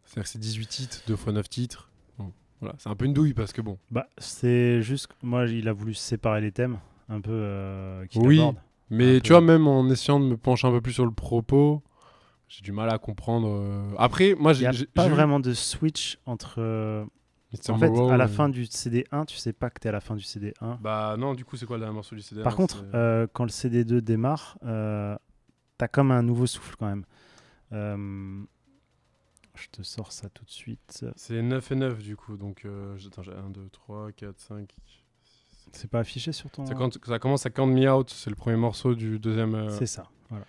C'est-à-dire 0.05 0.25
que 0.25 0.29
c'est 0.31 0.39
18 0.39 0.67
titres, 0.67 1.03
2 1.07 1.17
fois 1.17 1.33
9 1.33 1.49
titres. 1.49 1.89
Bon, 2.19 2.33
voilà, 2.61 2.75
c'est 2.79 2.89
un 2.89 2.97
peu 2.97 3.05
une 3.05 3.15
douille 3.15 3.33
parce 3.35 3.53
que 3.53 3.61
bon. 3.63 3.79
Bah, 3.91 4.09
c'est 4.19 4.83
juste 4.83 5.07
que 5.09 5.13
moi, 5.23 5.47
il 5.47 5.69
a 5.69 5.73
voulu 5.73 5.95
séparer 5.95 6.41
les 6.41 6.51
thèmes 6.53 6.79
un 7.09 7.21
peu 7.21 7.31
euh, 7.33 8.07
qu'il 8.07 8.21
Oui, 8.23 8.41
aborde. 8.41 8.57
Mais 8.91 9.21
tu 9.21 9.33
vois, 9.33 9.41
même 9.41 9.67
en 9.69 9.89
essayant 9.89 10.21
de 10.21 10.25
me 10.27 10.37
pencher 10.37 10.67
un 10.67 10.71
peu 10.73 10.81
plus 10.81 10.93
sur 10.93 11.05
le 11.07 11.13
propos, 11.13 11.83
j'ai 12.49 12.63
du 12.63 12.73
mal 12.73 12.91
à 12.91 12.99
comprendre. 12.99 13.49
euh. 13.49 13.95
Après, 13.99 14.35
moi 14.35 14.53
j'ai 14.53 14.67
pas 14.87 15.05
vu 15.09 15.11
vraiment 15.15 15.41
de 15.41 15.55
switch 15.55 16.19
entre. 16.27 16.57
euh, 16.59 17.05
Mr. 17.53 17.71
En 17.73 17.79
fait, 17.79 17.91
à 18.13 18.17
la 18.17 18.29
fin 18.29 18.49
du 18.49 18.63
CD1, 18.65 19.27
tu 19.27 19.37
sais 19.37 19.53
pas 19.53 19.71
que 19.71 19.81
tu 19.81 19.87
es 19.87 19.89
à 19.89 19.93
la 19.93 20.01
fin 20.01 20.15
du 20.15 20.23
CD1. 20.23 20.79
Bah 20.81 21.17
non, 21.19 21.35
du 21.35 21.45
coup, 21.45 21.57
c'est 21.57 21.67
quoi 21.67 21.79
le 21.79 21.81
dernier 21.81 21.95
morceau 21.97 22.15
du 22.15 22.23
CD 22.23 22.43
Par 22.43 22.55
contre, 22.55 22.85
euh, 22.95 23.27
quand 23.33 23.43
le 23.45 23.51
CD2 23.51 24.01
démarre, 24.01 24.57
euh, 24.65 25.17
tu 25.79 25.85
as 25.85 25.89
comme 25.89 26.13
un 26.13 26.23
nouveau 26.23 26.47
souffle 26.47 26.77
quand 26.79 26.87
même. 26.87 27.05
Euh, 27.73 28.43
je 29.57 29.67
te 29.73 29.83
sors 29.83 30.13
ça 30.13 30.29
tout 30.31 30.45
de 30.45 30.51
suite. 30.51 31.05
c'est 31.17 31.43
9 31.43 31.73
et 31.73 31.75
9 31.75 31.99
du 32.03 32.17
coup. 32.17 32.37
Donc, 32.37 32.65
euh, 32.65 32.97
attends, 33.07 33.23
j'ai 33.23 33.33
1, 33.33 33.51
2, 33.51 33.69
3, 33.71 34.13
4, 34.13 34.39
5. 34.39 34.77
C'est 35.73 35.91
pas 35.91 36.01
affiché 36.01 36.33
sur 36.33 36.51
ton. 36.51 36.67
Ça, 36.67 36.75
commence 37.19 37.47
à 37.47 37.51
Count 37.51 37.67
Me 37.67 37.91
Out, 37.91 38.11
c'est 38.11 38.31
le 38.31 38.37
premier 38.37 38.57
morceau 38.57 38.95
du 38.95 39.19
deuxième. 39.19 39.55
euh, 39.55 39.69
C'est 39.71 39.87
ça, 39.87 40.09
voilà. 40.29 40.45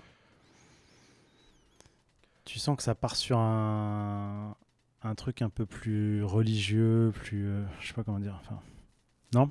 Tu 2.45 2.59
sens 2.59 2.75
que 2.75 2.83
ça 2.83 2.95
part 2.95 3.15
sur 3.15 3.37
un, 3.37 4.55
un 5.03 5.15
truc 5.15 5.41
un 5.41 5.49
peu 5.49 5.65
plus 5.65 6.23
religieux, 6.23 7.11
plus. 7.13 7.47
euh, 7.47 7.63
je 7.79 7.87
sais 7.87 7.93
pas 7.93 8.03
comment 8.03 8.19
dire. 8.19 8.37
Enfin, 8.41 8.59
non? 9.33 9.49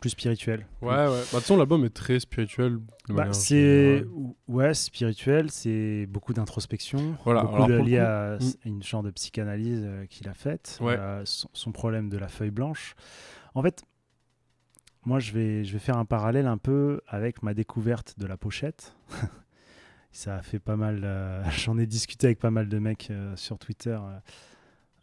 Plus 0.00 0.10
spirituel. 0.10 0.66
Ouais, 0.80 0.88
ouais. 0.88 0.96
Bah, 1.06 1.10
de 1.14 1.20
toute 1.20 1.28
façon, 1.30 1.56
l'album 1.56 1.84
est 1.84 1.94
très 1.94 2.18
spirituel. 2.18 2.80
Bah, 3.08 3.32
c'est 3.32 4.04
ouais 4.48 4.74
spirituel, 4.74 5.50
c'est 5.52 6.06
beaucoup 6.06 6.32
d'introspection, 6.32 7.16
Voilà, 7.24 7.42
beaucoup 7.42 7.54
alors 7.54 7.68
de, 7.68 7.74
lié 7.74 7.98
coup, 7.98 8.02
à 8.02 8.36
mm. 8.40 8.52
une 8.68 8.82
genre 8.82 9.04
de 9.04 9.12
psychanalyse 9.12 9.82
euh, 9.84 10.04
qu'il 10.06 10.28
a 10.28 10.34
faite, 10.34 10.78
Ouais. 10.80 10.98
son, 11.24 11.48
son 11.52 11.70
problème 11.70 12.08
de 12.08 12.18
la 12.18 12.26
feuille 12.26 12.50
blanche. 12.50 12.96
En 13.54 13.62
fait, 13.62 13.84
moi 15.04 15.18
je 15.18 15.32
vais 15.32 15.64
je 15.64 15.72
vais 15.72 15.78
faire 15.78 15.96
un 15.96 16.04
parallèle 16.04 16.46
un 16.46 16.58
peu 16.58 17.00
avec 17.08 17.42
ma 17.42 17.54
découverte 17.54 18.18
de 18.18 18.26
la 18.26 18.36
pochette. 18.36 18.94
Ça 20.14 20.36
a 20.36 20.42
fait 20.42 20.58
pas 20.58 20.76
mal. 20.76 21.00
euh, 21.04 21.42
J'en 21.50 21.78
ai 21.78 21.86
discuté 21.86 22.26
avec 22.26 22.38
pas 22.38 22.50
mal 22.50 22.68
de 22.68 22.78
mecs 22.78 23.08
euh, 23.10 23.34
sur 23.36 23.58
Twitter. 23.58 23.98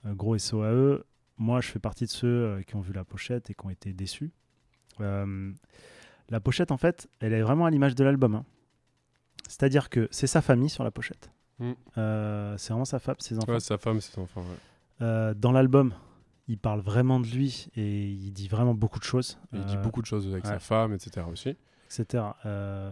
euh, 0.06 0.13
gros 0.13 0.38
SO 0.38 0.62
à 0.62 0.72
eux. 0.72 1.06
Moi, 1.38 1.62
je 1.62 1.70
fais 1.70 1.79
partie 1.79 2.06
de 2.06 2.10
ceux 2.12 2.62
qui 2.68 2.75
ont 2.75 2.82
vu 2.82 2.94
la 2.94 3.03
pochette 3.03 3.50
et 3.50 3.53
qui 3.56 3.65
ont 3.65 3.70
été 3.70 3.91
déçus. 3.94 4.32
La 5.00 6.39
pochette, 6.44 6.72
en 6.72 6.77
fait, 6.77 7.08
elle 7.22 7.34
est 7.34 7.41
vraiment 7.41 7.65
à 7.65 7.70
l'image 7.70 7.96
de 7.96 8.03
l'album. 8.03 8.36
hein. 8.36 8.46
C'est-à-dire 9.48 9.89
que 9.89 10.08
c'est 10.12 10.27
sa 10.27 10.41
famille 10.41 10.70
sur 10.70 10.84
la 10.84 10.91
pochette. 10.91 11.32
Mm. 11.60 11.72
C'est 11.96 12.70
vraiment 12.70 12.86
sa 12.86 13.00
femme, 13.00 13.15
ses 13.20 13.38
enfants. 13.38 13.53
Ouais, 13.53 13.60
sa 13.62 13.77
femme, 13.77 14.00
ses 14.01 14.20
enfants. 14.20 14.44
ouais. 15.00 15.34
Dans 15.36 15.51
l'album, 15.53 15.94
il 16.50 16.58
parle 16.58 16.82
vraiment 16.82 17.20
de 17.22 17.27
lui 17.27 17.68
et 17.77 18.10
il 18.10 18.32
dit 18.34 18.48
vraiment 18.50 18.74
beaucoup 18.74 19.00
de 19.00 19.03
choses. 19.06 19.38
Il 19.53 19.63
dit 19.65 19.77
Euh, 19.77 19.82
beaucoup 19.82 20.01
de 20.01 20.06
choses 20.08 20.27
avec 20.27 20.44
ouais. 20.44 20.50
sa 20.50 20.60
femme, 20.60 20.91
etc. 20.94 21.25
aussi. 21.32 21.56
etc. 21.86 22.24
Euh, 22.46 22.91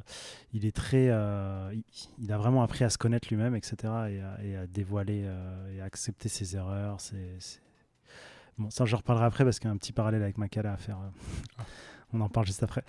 il 0.53 0.65
est 0.65 0.75
très, 0.75 1.09
euh, 1.09 1.69
il, 1.73 1.83
il 2.19 2.31
a 2.31 2.37
vraiment 2.37 2.63
appris 2.63 2.83
à 2.85 2.89
se 2.89 2.97
connaître 2.97 3.27
lui-même, 3.29 3.55
etc. 3.55 3.75
Et 3.83 4.21
à, 4.21 4.43
et 4.43 4.55
à 4.57 4.65
dévoiler 4.67 5.27
et 5.75 5.81
à 5.81 5.83
accepter 5.83 6.29
ses 6.29 6.55
erreurs. 6.55 7.01
C'est- 7.01 7.61
Bon, 8.59 8.71
ça, 8.71 8.85
j'en 8.85 8.97
reparlerai 8.97 9.25
après 9.25 9.43
parce 9.43 9.59
qu'il 9.59 9.67
y 9.67 9.71
a 9.71 9.73
un 9.73 9.77
petit 9.77 9.91
parallèle 9.93 10.23
avec 10.23 10.39
Makala 10.39 10.73
à 10.73 10.77
faire. 10.77 10.97
euh, 10.99 11.63
On 12.13 12.21
en 12.21 12.29
parle 12.29 12.47
juste 12.47 12.63
après. 12.63 12.83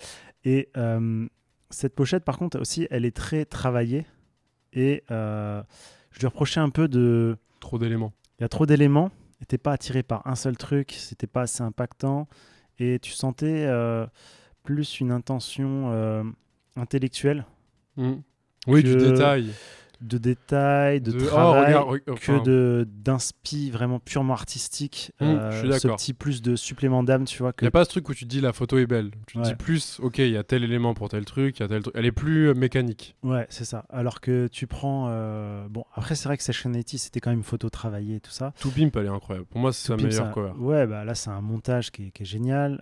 Et 0.45 0.69
euh, 0.77 1.27
cette 1.69 1.93
pochette, 1.93 2.23
par 2.23 2.37
contre, 2.39 2.59
aussi, 2.59 2.87
elle 2.89 3.05
est 3.05 3.15
très 3.15 3.45
travaillée. 3.45 4.05
Et 4.73 5.03
euh, 5.11 5.61
je 6.11 6.19
lui 6.21 6.25
reprochais 6.27 6.59
un 6.59 6.69
peu 6.71 6.87
de. 6.87 7.37
Trop 7.59 7.77
d'éléments. 7.77 8.13
Il 8.39 8.43
y 8.43 8.45
a 8.45 8.49
trop 8.49 8.65
d'éléments. 8.65 9.11
N'était 9.41 9.57
pas 9.57 9.71
attiré 9.73 10.03
par 10.03 10.25
un 10.27 10.35
seul 10.35 10.57
truc. 10.57 10.91
C'était 10.91 11.27
pas 11.27 11.41
assez 11.43 11.63
impactant. 11.63 12.27
et 12.79 12.99
tu 12.99 13.11
sentais 13.11 13.65
euh, 13.67 14.05
plus 14.63 14.99
une 14.99 15.11
intention 15.11 15.91
euh, 15.91 16.23
intellectuelle, 16.75 17.45
Mm. 17.97 18.13
Oui, 18.67 18.83
du 18.83 18.95
détail. 18.95 19.51
De 20.01 20.17
détail, 20.17 21.01
de, 21.01 21.11
De- 21.11 21.19
oh, 21.23 21.25
travail, 21.27 21.73
regarde, 21.75 21.99
enfin, 22.09 22.39
que 22.39 22.43
de 22.45 22.87
d'inspi 22.89 23.69
vraiment 23.69 23.99
purement 23.99 24.33
artistique. 24.33 25.11
Mm, 25.19 25.23
euh, 25.25 25.51
je 25.51 25.71
suis 25.71 25.79
ce 25.81 25.87
petit 25.89 26.13
plus 26.13 26.41
de 26.41 26.55
supplément 26.55 27.03
d'âme, 27.03 27.25
tu 27.25 27.39
vois. 27.39 27.49
Il 27.49 27.53
Que... 27.53 27.65
n'y 27.65 27.67
a 27.67 27.71
pas 27.71 27.83
ce 27.85 27.89
truc 27.89 28.07
où 28.09 28.13
tu 28.13 28.25
te 28.25 28.29
dis 28.29 28.41
la 28.41 28.53
photo 28.53 28.77
est 28.77 28.85
belle. 28.87 29.11
Tu 29.27 29.37
te 29.37 29.43
dis 29.43 29.55
plus, 29.55 29.99
ok, 30.01 30.19
il 30.19 30.29
y 30.31 30.37
a 30.37 30.43
tel 30.43 30.63
élément 30.63 30.93
pour 30.93 31.09
tel 31.09 31.25
truc, 31.25 31.59
il 31.59 31.63
y 31.63 31.65
a 31.65 31.67
tel 31.67 31.81
truc. 31.83 31.93
Elle 31.97 32.05
est 32.05 32.11
plus 32.11 32.49
euh, 32.49 32.53
mécanique. 32.53 33.15
Ouais, 33.23 33.45
c'est 33.49 33.65
ça. 33.65 33.85
Alors 33.89 34.21
que 34.21 34.47
tu 34.47 34.67
prends. 34.67 35.07
euh, 35.09 35.67
Bon, 35.69 35.83
après, 35.95 36.15
c'est 36.15 36.27
vrai 36.29 36.37
que 36.37 36.43
Session 36.43 36.71
80, 36.71 36.97
c'était 36.97 37.19
quand 37.19 37.29
même 37.29 37.39
une 37.39 37.43
photo 37.43 37.69
travaillée 37.69 38.15
et 38.15 38.19
tout 38.21 38.31
ça. 38.31 38.53
Tout 38.59 38.71
Pimp, 38.71 38.95
elle 38.95 39.05
est 39.05 39.09
incroyable. 39.09 39.47
Pour 39.47 39.59
moi, 39.59 39.73
c'est 39.73 39.87
sa 39.87 39.97
meilleure 39.97 40.31
cover. 40.31 40.51
Ouais, 40.57 40.87
bah 40.87 41.03
là, 41.05 41.15
c'est 41.15 41.29
un 41.29 41.41
montage 41.41 41.91
qui 41.91 42.07
est, 42.07 42.11
qui 42.11 42.23
est 42.23 42.25
génial. 42.25 42.79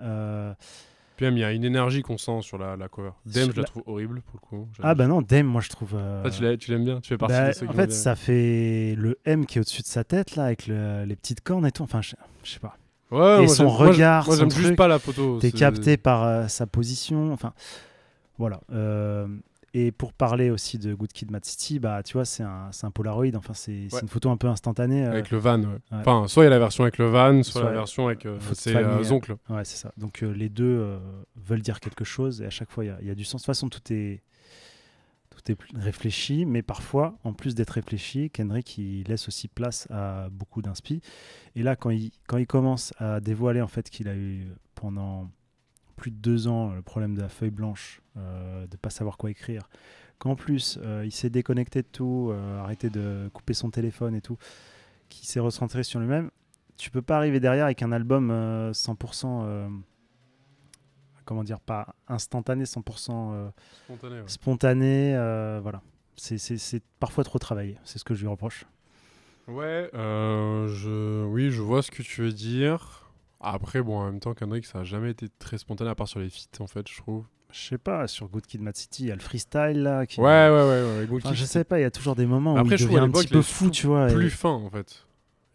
Puis 1.18 1.26
il 1.26 1.38
y 1.40 1.44
a 1.44 1.52
une 1.52 1.64
énergie 1.64 2.04
qu'on 2.04 2.18
sent 2.20 2.42
sur 2.44 2.58
la, 2.60 2.78
la 2.78 2.88
cover. 2.88 3.10
Dem, 3.26 3.52
je 3.52 3.60
la 3.60 3.64
trouve 3.66 3.82
horrible 3.88 4.22
pour 4.22 4.36
le 4.36 4.48
coup. 4.48 4.68
Ah 4.84 4.94
bah 4.94 5.08
non, 5.08 5.22
Dame, 5.24 5.48
moi 5.48 5.62
je 5.62 5.70
trouve. 5.70 5.96
euh, 5.96 6.22
Toi, 6.22 6.58
tu 6.58 6.72
l'aimes 6.72 6.86
bien? 6.86 7.02
Tu 7.02 7.10
fais 7.10 7.18
partie 7.18 7.34
bah, 7.36 7.48
de 7.50 7.54
ceux 7.54 7.66
qui 7.66 7.72
en 7.72 7.76
fait, 7.76 7.92
ça 7.92 8.16
fait 8.16 8.94
le 8.96 9.18
M 9.26 9.46
qui 9.48 9.58
est 9.58 9.62
au-dessus 9.62 9.82
de 9.82 9.88
sa 9.88 10.04
tête, 10.04 10.36
là, 10.36 10.46
avec 10.46 10.68
le- 10.68 11.06
les 11.06 11.16
petites 11.16 11.42
cornes 11.42 11.66
et 11.66 11.72
tout. 11.72 11.82
Enfin, 11.84 12.02
je, 12.04 12.16
je 12.44 12.52
sais 12.52 12.60
pas. 12.60 12.78
Ouais, 13.10 13.42
et 13.44 13.46
moi, 13.46 13.56
son 13.56 13.68
regard, 13.70 14.28
Moi, 14.28 14.36
j'aime 14.38 14.52
juste 14.52 14.76
pas 14.76 14.88
la 14.88 15.00
photo. 15.00 15.40
T'es 15.40 15.52
capté 15.52 15.98
par 15.98 16.24
euh, 16.24 16.48
sa 16.48 16.68
position. 16.68 17.34
Enfin, 17.34 17.54
voilà. 18.38 18.60
Euh, 18.72 19.28
et 19.74 19.92
pour 19.92 20.14
parler 20.14 20.50
aussi 20.50 20.78
de 20.80 20.94
Good 20.94 21.12
Kid, 21.12 21.30
Mad 21.32 21.44
City, 21.46 21.78
bah, 21.80 22.02
tu 22.04 22.14
vois, 22.14 22.26
c'est 22.26 22.44
un, 22.44 22.70
un 22.84 22.92
Polaroid. 22.92 23.26
Enfin, 23.36 23.54
c'est 23.54 23.94
Ouais. 23.94 24.02
une 24.02 24.08
photo 24.08 24.30
un 24.30 24.38
peu 24.38 24.48
instantanée. 24.48 25.06
euh, 25.06 25.12
Avec 25.12 25.30
le 25.30 25.38
van, 25.38 25.60
ouais. 25.60 25.68
ouais. 25.68 25.78
Enfin, 25.92 26.26
soit 26.28 26.44
il 26.44 26.46
y 26.46 26.48
a 26.48 26.52
la 26.52 26.60
version 26.60 26.84
avec 26.84 26.98
le 26.98 27.06
van, 27.06 27.44
soit, 27.44 27.62
Soit 27.62 27.70
la 27.72 27.76
version 27.78 28.08
avec 28.08 28.26
euh, 28.26 28.40
ses 28.54 28.76
euh, 28.76 29.10
oncles. 29.12 29.36
Ouais, 29.50 29.66
c'est 29.66 29.78
ça. 29.78 29.92
Donc 29.98 30.24
euh, 30.24 30.32
les 30.32 30.50
deux 30.50 30.98
veulent 31.36 31.62
dire 31.62 31.80
quelque 31.80 32.04
chose 32.06 32.42
et 32.42 32.46
à 32.46 32.50
chaque 32.50 32.72
fois 32.72 32.86
il 32.86 32.88
y 32.88 32.92
a- 32.92 32.98
il 33.02 33.08
y, 33.08 33.12
a 33.12 33.16
du 33.16 33.24
sens. 33.26 33.42
De 33.42 33.44
toute 33.44 33.48
façon, 33.48 33.70
tout 33.70 33.94
est 33.94 34.22
tout 35.30 35.52
est 35.52 35.58
réfléchi, 35.80 36.46
mais 36.48 36.64
parfois, 36.64 37.16
en 37.24 37.32
plus 37.34 37.54
d'être 37.54 37.70
réfléchi, 37.72 38.32
Kendrick 38.32 38.78
il 38.80 39.04
laisse 39.04 39.28
aussi 39.28 39.48
place 39.48 39.88
à 39.92 40.30
beaucoup 40.32 40.64
d'inspi. 40.64 41.02
Et 41.56 41.62
là, 41.62 41.76
quand 41.76 41.92
il 41.92 42.12
quand 42.28 42.38
il 42.38 42.48
commence 42.48 42.92
à 42.98 43.20
dévoiler 43.20 43.62
en 43.62 43.68
fait 43.68 43.90
qu'il 43.90 44.08
a 44.08 44.16
eu 44.16 44.48
pendant 44.74 45.30
plus 45.98 46.12
de 46.12 46.16
deux 46.16 46.48
ans 46.48 46.72
le 46.74 46.82
problème 46.82 47.16
de 47.16 47.22
la 47.22 47.28
feuille 47.30 47.50
blanche, 47.50 48.02
euh, 48.16 48.66
de 48.68 48.78
pas 48.78 48.90
savoir 48.90 49.18
quoi 49.18 49.30
écrire, 49.30 49.68
qu'en 50.20 50.36
plus 50.36 50.80
euh, 50.82 51.04
il 51.04 51.12
s'est 51.12 51.30
déconnecté 51.30 51.82
de 51.82 51.88
tout, 51.92 52.30
euh, 52.32 52.60
arrêté 52.62 52.90
de 52.90 53.30
couper 53.34 53.54
son 53.54 53.70
téléphone 53.70 54.16
et 54.16 54.22
tout, 54.22 54.38
qui 55.10 55.28
s'est 55.28 55.42
recentré 55.42 55.84
sur 55.84 56.00
lui-même 56.00 56.32
tu 56.78 56.92
peux 56.92 57.02
pas 57.02 57.18
arriver 57.18 57.40
derrière 57.40 57.66
avec 57.66 57.82
un 57.82 57.92
album 57.92 58.30
euh, 58.30 58.72
100% 58.72 59.42
euh, 59.44 59.68
comment 61.26 61.44
dire 61.44 61.60
pas 61.60 61.96
instantané 62.08 62.66
100% 62.66 63.10
euh, 63.34 63.50
Spontané, 63.86 64.16
ouais. 64.22 64.28
spontané 64.28 65.16
euh, 65.16 65.60
voilà 65.62 65.82
c'est, 66.16 66.84
parfois 67.00 67.24
trop 67.24 67.40
travaillé 67.40 67.78
c'est 67.84 67.98
ce 67.98 68.04
que 68.04 68.14
je 68.14 68.22
lui 68.22 68.28
reproche 68.28 68.66
Ouais, 69.48 69.90
euh, 69.94 70.68
je... 70.68 71.24
oui, 71.24 71.52
je 71.52 71.62
vois 71.62 71.82
ce 71.82 71.90
que 71.90 72.02
tu 72.04 72.20
veux 72.22 72.34
dire. 72.34 73.07
Après, 73.40 73.82
bon, 73.82 74.00
en 74.00 74.06
même 74.06 74.20
temps, 74.20 74.34
Kendrick, 74.34 74.66
ça 74.66 74.80
a 74.80 74.84
jamais 74.84 75.12
été 75.12 75.28
très 75.40 75.58
spontané, 75.58 75.90
à 75.90 75.96
part 75.96 76.08
sur 76.08 76.20
les 76.20 76.30
feats, 76.30 76.60
en 76.62 76.68
fait, 76.68 76.88
je 76.90 76.98
trouve. 76.98 77.26
je 77.52 77.60
sais 77.60 77.78
pas 77.78 78.08
sur 78.08 78.28
Good 78.28 78.46
Kid 78.48 78.62
Mad 78.62 78.76
City 78.76 79.04
il 79.04 79.08
y 79.08 79.12
a 79.12 79.16
le 79.16 79.22
freestyle 79.22 79.82
là 79.84 80.06
qui... 80.06 80.20
Ouais, 80.20 80.26
ouais, 80.26 80.50
ouais. 80.50 81.00
ouais. 81.00 81.06
Good 81.08 81.18
Enfin, 81.24 81.30
Kid, 81.30 81.38
je 81.40 81.46
sais 81.46 81.64
pas 81.64 81.80
il 81.80 81.84
y 81.84 81.86
a 81.86 81.92
toujours 81.92 82.16
des 82.16 82.26
moments 82.26 82.56
Après, 82.58 82.74
où 82.76 82.78
je 82.78 82.84
il 82.84 82.88
à 82.88 82.90
devient 82.90 83.00
un 83.06 83.12
petit 83.12 83.28
peu 83.28 83.42
fou 83.42 83.70
tu 83.70 83.88
vois 83.88 84.10
et- 84.10 84.14
plus 84.14 84.30
fin, 84.32 84.50
en 84.50 84.70
fait. 84.70 85.06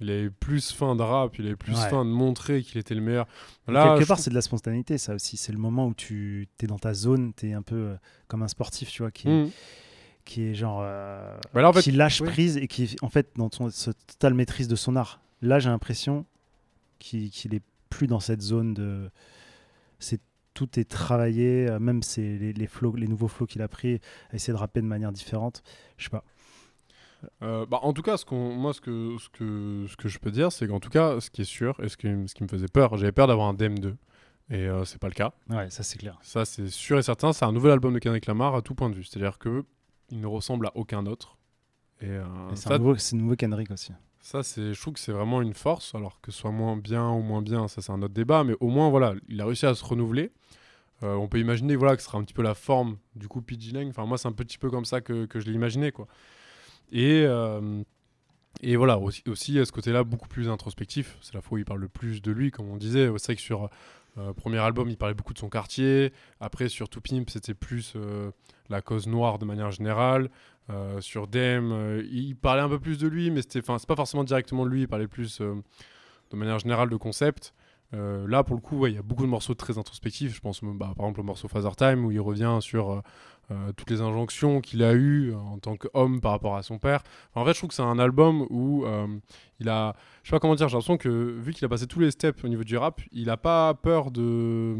Il 0.00 0.10
avait 0.10 0.30
plus 0.30 0.72
fin 0.72 0.96
de 0.96 1.02
rap, 1.02 1.38
il 1.38 1.46
avait 1.46 1.54
plus 1.56 1.74
Ouais. 1.74 1.88
fin 1.90 2.04
de 2.04 2.10
montrer 2.10 2.62
qu'il 2.62 2.78
était 2.78 2.94
le 2.94 3.00
meilleur. 3.02 3.26
Et 3.68 3.72
Là, 3.72 3.84
quelque 3.84 4.02
je 4.02 4.06
part 4.08 4.16
trouve- 4.16 4.24
c'est 4.24 4.30
de 4.30 4.34
la 4.34 4.40
spontanéité 4.42 4.96
ça 4.98 5.14
aussi 5.14 5.36
c'est 5.36 5.52
le 5.52 5.58
moment 5.58 5.86
où 5.86 5.94
tu 5.94 6.48
es 6.62 6.66
dans 6.66 6.78
ta 6.78 6.92
zone 6.94 7.32
tu 7.36 7.50
es 7.50 7.52
un 7.52 7.62
peu 7.62 7.74
euh, 7.76 7.94
comme 8.26 8.42
un 8.42 8.48
sportif 8.48 8.90
tu 8.90 9.02
vois 9.02 9.10
qui, 9.12 9.28
Hmm. 9.28 9.50
qui 10.24 10.44
est 10.44 10.54
genre 10.54 10.80
euh, 10.82 11.36
Bah 11.52 11.62
là, 11.62 11.68
en 11.68 11.72
fait, 11.72 11.82
qui 11.82 11.92
lâche 11.92 12.20
oui. 12.20 12.28
prise 12.28 12.56
et 12.56 12.66
qui 12.68 12.96
en 13.02 13.08
fait 13.10 13.28
dans 13.36 13.50
son 13.52 13.68
ce 13.70 13.90
totale 13.90 14.34
maîtrise 14.34 14.66
de 14.66 14.76
son 14.76 14.96
art. 14.96 15.20
Là, 15.42 15.58
j'ai 15.58 15.68
l'impression 15.68 16.24
qu'il 16.98 17.30
qu'il 17.30 17.54
est 17.54 17.62
plus 17.92 18.06
dans 18.06 18.20
cette 18.20 18.40
zone 18.40 18.72
de 18.74 19.10
c'est 19.98 20.20
tout 20.54 20.78
est 20.78 20.88
travaillé, 20.88 21.68
euh, 21.68 21.78
même 21.78 22.02
c'est 22.02 22.36
les, 22.38 22.52
les 22.52 22.66
flows, 22.66 22.94
les 22.96 23.06
nouveaux 23.06 23.28
flows 23.28 23.46
qu'il 23.46 23.62
a 23.62 23.68
pris, 23.68 24.00
à 24.30 24.34
essayer 24.36 24.52
de 24.52 24.58
rapper 24.58 24.80
de 24.80 24.86
manière 24.86 25.12
différente. 25.12 25.62
Je 25.96 26.04
sais 26.04 26.10
pas. 26.10 26.24
Euh, 27.42 27.66
bah, 27.66 27.78
en 27.82 27.92
tout 27.92 28.02
cas, 28.02 28.16
ce 28.16 28.24
qu'on, 28.24 28.52
moi, 28.54 28.72
ce 28.72 28.80
que, 28.80 29.16
ce, 29.18 29.28
que, 29.28 29.86
ce 29.88 29.96
que 29.96 30.08
je 30.08 30.18
peux 30.18 30.30
dire, 30.30 30.50
c'est 30.50 30.66
qu'en 30.66 30.80
tout 30.80 30.90
cas, 30.90 31.20
ce 31.20 31.30
qui 31.30 31.42
est 31.42 31.46
sûr, 31.46 31.78
et 31.82 31.88
ce 31.88 31.96
qui, 31.96 32.08
ce 32.26 32.34
qui 32.34 32.42
me 32.42 32.48
faisait 32.48 32.68
peur, 32.68 32.96
j'avais 32.96 33.12
peur 33.12 33.26
d'avoir 33.28 33.48
un 33.48 33.54
DM2. 33.54 33.94
Et 34.50 34.66
euh, 34.66 34.84
c'est 34.84 34.98
pas 34.98 35.08
le 35.08 35.14
cas. 35.14 35.32
Ouais, 35.48 35.70
ça 35.70 35.82
c'est 35.82 35.98
clair. 35.98 36.18
Ça, 36.22 36.44
c'est 36.44 36.68
sûr 36.68 36.98
et 36.98 37.02
certain. 37.02 37.32
C'est 37.32 37.44
un 37.44 37.52
nouvel 37.52 37.72
album 37.72 37.94
de 37.94 37.98
Kendrick 38.00 38.26
Lamar 38.26 38.54
à 38.54 38.60
tout 38.60 38.74
point 38.74 38.90
de 38.90 38.94
vue. 38.94 39.04
C'est-à-dire 39.04 39.38
que 39.38 39.64
il 40.10 40.20
ne 40.20 40.26
ressemble 40.26 40.66
à 40.66 40.72
aucun 40.76 41.06
autre. 41.06 41.38
Et, 42.02 42.06
euh, 42.10 42.24
Et 42.50 42.56
C'est 42.56 42.68
ça, 42.68 42.74
un 42.74 42.78
nouveau, 42.78 42.96
c'est 42.96 43.16
un 43.16 43.20
nouveau 43.20 43.36
Kendrick 43.36 43.70
aussi. 43.70 43.92
Ça, 44.22 44.44
c'est, 44.44 44.72
je 44.72 44.80
trouve 44.80 44.94
que 44.94 45.00
c'est 45.00 45.12
vraiment 45.12 45.42
une 45.42 45.52
force. 45.52 45.94
Alors 45.94 46.20
que 46.20 46.30
ce 46.30 46.38
soit 46.38 46.52
moins 46.52 46.76
bien 46.76 47.10
ou 47.10 47.20
moins 47.20 47.42
bien, 47.42 47.68
ça, 47.68 47.82
c'est 47.82 47.92
un 47.92 48.00
autre 48.02 48.14
débat. 48.14 48.44
Mais 48.44 48.54
au 48.60 48.68
moins, 48.68 48.88
voilà, 48.88 49.14
il 49.28 49.40
a 49.40 49.44
réussi 49.44 49.66
à 49.66 49.74
se 49.74 49.84
renouveler. 49.84 50.30
Euh, 51.02 51.14
on 51.14 51.26
peut 51.26 51.40
imaginer 51.40 51.74
voilà, 51.74 51.96
que 51.96 52.02
ce 52.02 52.06
sera 52.06 52.18
un 52.18 52.22
petit 52.22 52.32
peu 52.32 52.42
la 52.42 52.54
forme 52.54 52.96
du 53.16 53.26
coup 53.26 53.44
Lang. 53.72 53.88
Enfin, 53.88 54.06
moi, 54.06 54.16
c'est 54.18 54.28
un 54.28 54.32
petit 54.32 54.58
peu 54.58 54.70
comme 54.70 54.84
ça 54.84 55.00
que, 55.00 55.26
que 55.26 55.40
je 55.40 55.46
l'ai 55.46 55.52
imaginé. 55.52 55.90
Quoi. 55.90 56.06
Et, 56.92 57.24
euh, 57.26 57.82
et 58.60 58.76
voilà, 58.76 58.98
aussi, 58.98 59.24
aussi 59.26 59.58
à 59.58 59.64
ce 59.64 59.72
côté-là, 59.72 60.04
beaucoup 60.04 60.28
plus 60.28 60.48
introspectif. 60.48 61.18
C'est 61.20 61.34
la 61.34 61.40
fois 61.40 61.56
où 61.56 61.58
il 61.58 61.64
parle 61.64 61.80
le 61.80 61.88
plus 61.88 62.22
de 62.22 62.30
lui, 62.30 62.52
comme 62.52 62.68
on 62.68 62.76
disait. 62.76 63.06
C'est 63.18 63.24
vrai 63.24 63.36
que 63.36 63.42
sur 63.42 63.68
euh, 64.18 64.32
premier 64.32 64.58
album, 64.58 64.88
il 64.88 64.96
parlait 64.96 65.14
beaucoup 65.14 65.32
de 65.32 65.38
son 65.38 65.48
quartier. 65.48 66.12
Après, 66.40 66.68
sur 66.68 66.88
To 66.88 67.00
Pimp, 67.00 67.30
c'était 67.30 67.54
plus 67.54 67.94
euh, 67.96 68.30
la 68.68 68.82
cause 68.82 69.06
noire 69.06 69.38
de 69.38 69.44
manière 69.44 69.70
générale. 69.70 70.30
Euh, 70.70 71.00
sur 71.00 71.26
Dem, 71.26 72.02
il 72.10 72.36
parlait 72.36 72.62
un 72.62 72.68
peu 72.68 72.78
plus 72.78 72.98
de 72.98 73.08
lui, 73.08 73.30
mais 73.30 73.42
c'était, 73.42 73.60
c'est 73.62 73.86
pas 73.86 73.96
forcément 73.96 74.24
directement 74.24 74.64
de 74.64 74.70
lui. 74.70 74.82
Il 74.82 74.88
parlait 74.88 75.08
plus 75.08 75.40
de 75.40 76.36
manière 76.36 76.58
générale 76.58 76.88
de 76.88 76.96
concept. 76.96 77.52
Euh, 77.94 78.26
là, 78.26 78.42
pour 78.42 78.56
le 78.56 78.62
coup, 78.62 78.78
ouais, 78.78 78.90
il 78.90 78.94
y 78.94 78.98
a 78.98 79.02
beaucoup 79.02 79.22
de 79.24 79.28
morceaux 79.28 79.54
très 79.54 79.76
introspectifs. 79.78 80.34
Je 80.34 80.40
pense, 80.40 80.60
bah, 80.62 80.92
par 80.96 81.04
exemple, 81.06 81.20
au 81.20 81.24
morceau 81.24 81.48
Father 81.48 81.74
Time, 81.76 82.04
où 82.06 82.10
il 82.10 82.20
revient 82.20 82.58
sur 82.60 82.90
euh, 82.90 83.00
euh, 83.50 83.72
toutes 83.76 83.90
les 83.90 84.00
injonctions 84.00 84.60
qu'il 84.62 84.82
a 84.82 84.94
eues 84.94 85.34
en 85.34 85.58
tant 85.58 85.76
qu'homme 85.76 86.20
par 86.20 86.30
rapport 86.32 86.56
à 86.56 86.62
son 86.62 86.78
père. 86.78 87.02
Enfin, 87.30 87.42
en 87.42 87.44
fait, 87.44 87.52
je 87.52 87.58
trouve 87.58 87.68
que 87.68 87.74
c'est 87.74 87.82
un 87.82 87.98
album 87.98 88.46
où 88.48 88.86
euh, 88.86 89.06
il 89.60 89.68
a, 89.68 89.94
je 90.22 90.30
sais 90.30 90.36
pas 90.36 90.40
comment 90.40 90.54
dire, 90.54 90.68
j'ai 90.68 90.72
l'impression 90.74 90.96
que 90.96 91.08
vu 91.38 91.52
qu'il 91.52 91.64
a 91.66 91.68
passé 91.68 91.86
tous 91.86 92.00
les 92.00 92.10
steps 92.10 92.42
au 92.44 92.48
niveau 92.48 92.64
du 92.64 92.76
rap, 92.78 93.00
il 93.12 93.28
a 93.28 93.36
pas 93.36 93.74
peur 93.74 94.10
de 94.10 94.76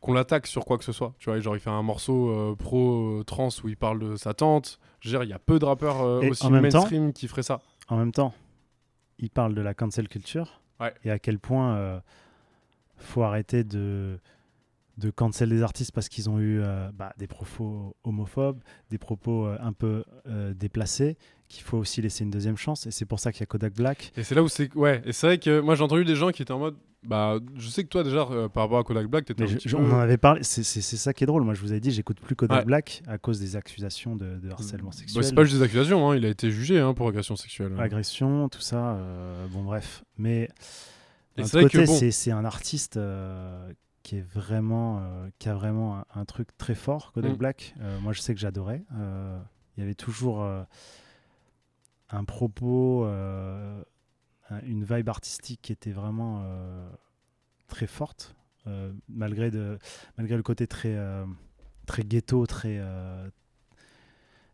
qu'on 0.00 0.12
l'attaque 0.12 0.46
sur 0.46 0.64
quoi 0.66 0.76
que 0.78 0.84
ce 0.84 0.92
soit. 0.92 1.14
Tu 1.18 1.30
vois, 1.30 1.40
genre 1.40 1.56
il 1.56 1.60
fait 1.60 1.70
un 1.70 1.82
morceau 1.82 2.28
euh, 2.28 2.54
pro 2.54 3.20
euh, 3.20 3.24
trans 3.24 3.48
où 3.64 3.68
il 3.68 3.76
parle 3.76 3.98
de 3.98 4.16
sa 4.16 4.34
tante. 4.34 4.78
Je 5.00 5.08
veux 5.08 5.16
dire, 5.16 5.24
il 5.24 5.30
y 5.30 5.32
a 5.32 5.38
peu 5.38 5.58
de 5.58 5.64
rappeurs 5.64 6.02
euh, 6.02 6.20
aussi 6.28 6.42
temps- 6.42 6.50
mainstream 6.80 7.12
qui 7.12 7.26
feraient 7.26 7.42
ça. 7.42 7.62
En 7.88 7.96
même 7.96 8.12
temps, 8.12 8.34
il 9.18 9.30
parle 9.30 9.54
de 9.54 9.62
la 9.62 9.72
cancel 9.74 10.08
culture 10.08 10.60
Et 11.04 11.10
à 11.10 11.18
quel 11.18 11.38
point 11.38 11.76
euh, 11.76 12.00
faut 12.96 13.22
arrêter 13.22 13.64
de 13.64 14.18
de 14.98 15.10
cancel 15.10 15.48
des 15.48 15.62
artistes 15.62 15.92
parce 15.92 16.08
qu'ils 16.08 16.30
ont 16.30 16.38
eu 16.38 16.60
euh, 16.60 16.90
bah, 16.94 17.12
des 17.18 17.26
propos 17.26 17.96
homophobes, 18.04 18.60
des 18.90 18.98
propos 18.98 19.46
euh, 19.46 19.56
un 19.60 19.72
peu 19.72 20.04
euh, 20.28 20.54
déplacés, 20.54 21.16
qu'il 21.48 21.62
faut 21.64 21.78
aussi 21.78 22.00
laisser 22.00 22.22
une 22.24 22.30
deuxième 22.30 22.56
chance. 22.56 22.86
Et 22.86 22.90
c'est 22.90 23.04
pour 23.04 23.18
ça 23.20 23.32
qu'il 23.32 23.40
y 23.40 23.42
a 23.42 23.46
Kodak 23.46 23.74
Black. 23.74 24.12
Et 24.16 24.22
c'est 24.22 24.34
là 24.34 24.42
où 24.42 24.48
c'est 24.48 24.72
ouais. 24.76 25.02
Et 25.04 25.12
c'est 25.12 25.26
vrai 25.26 25.38
que 25.38 25.60
moi 25.60 25.74
j'ai 25.74 25.82
entendu 25.82 26.04
des 26.04 26.14
gens 26.14 26.30
qui 26.30 26.42
étaient 26.42 26.52
en 26.52 26.58
mode 26.58 26.76
bah 27.02 27.38
je 27.56 27.68
sais 27.68 27.82
que 27.82 27.88
toi 27.88 28.02
déjà 28.02 28.24
par 28.54 28.62
rapport 28.62 28.78
à 28.78 28.82
Kodak 28.84 29.08
Black 29.08 29.26
t'étais 29.26 29.46
je- 29.46 29.58
je- 29.58 29.76
peu- 29.76 29.82
on 29.82 29.90
en 29.92 29.98
avait 29.98 30.16
parlé. 30.16 30.42
C'est 30.42 30.62
ça 30.64 31.12
qui 31.12 31.24
est 31.24 31.26
drôle. 31.26 31.42
Moi, 31.42 31.52
je 31.54 31.60
vous 31.60 31.70
avais 31.72 31.80
dit, 31.80 31.90
j'écoute 31.90 32.18
plus 32.20 32.34
Kodak 32.36 32.60
Ouais. 32.60 32.64
Black 32.64 33.02
à 33.06 33.18
cause 33.18 33.40
des 33.40 33.56
accusations 33.56 34.16
de, 34.16 34.38
de 34.38 34.50
harcèlement 34.50 34.90
Bah, 34.90 34.96
sexuel, 34.96 35.24
c'est 35.24 35.34
pas 35.34 35.44
juste 35.44 35.56
des 35.58 35.62
accusations, 35.62 36.08
hein, 36.10 36.16
il 36.16 36.24
a 36.24 36.28
été 36.28 36.50
jugé 36.50 36.78
hein, 36.80 36.94
pour 36.94 37.08
agression 37.08 37.36
sexuelle. 37.36 37.74
agression, 37.78 38.48
tout 38.48 38.60
ça. 38.62 38.96
bon, 39.50 39.64
bref. 39.64 40.02
Mais 40.16 40.48
c'est 41.42 41.60
bon, 41.84 42.38
un 42.38 42.44
artiste 42.44 42.98
qui 44.04 44.18
est 44.18 44.20
vraiment, 44.34 45.00
euh, 45.00 45.28
qui 45.40 45.48
a 45.48 45.54
vraiment 45.54 45.98
un, 45.98 46.04
un 46.14 46.24
truc 46.24 46.56
très 46.56 46.76
fort, 46.76 47.10
Kodak 47.12 47.32
Mm. 47.32 47.36
Black. 47.36 47.74
Euh, 47.80 47.98
moi, 48.00 48.12
je 48.12 48.20
sais 48.20 48.34
que 48.34 48.40
j'adorais. 48.40 48.84
Euh, 48.96 49.40
il 49.76 49.80
y 49.80 49.82
avait 49.82 49.94
toujours 49.96 50.44
un 52.10 52.24
propos, 52.24 53.04
un- 53.06 53.82
une 54.62 54.84
vibe 54.84 55.08
artistique 55.08 55.60
qui 55.62 55.72
était 55.72 55.90
vraiment 55.90 56.46
très 57.66 57.88
forte, 57.88 58.36
malgré, 59.08 59.50
de, 59.50 59.78
malgré 60.16 60.36
le 60.36 60.44
côté 60.44 60.68
très, 60.68 60.96
très 61.86 62.04
ghetto, 62.04 62.46
très, 62.46 62.80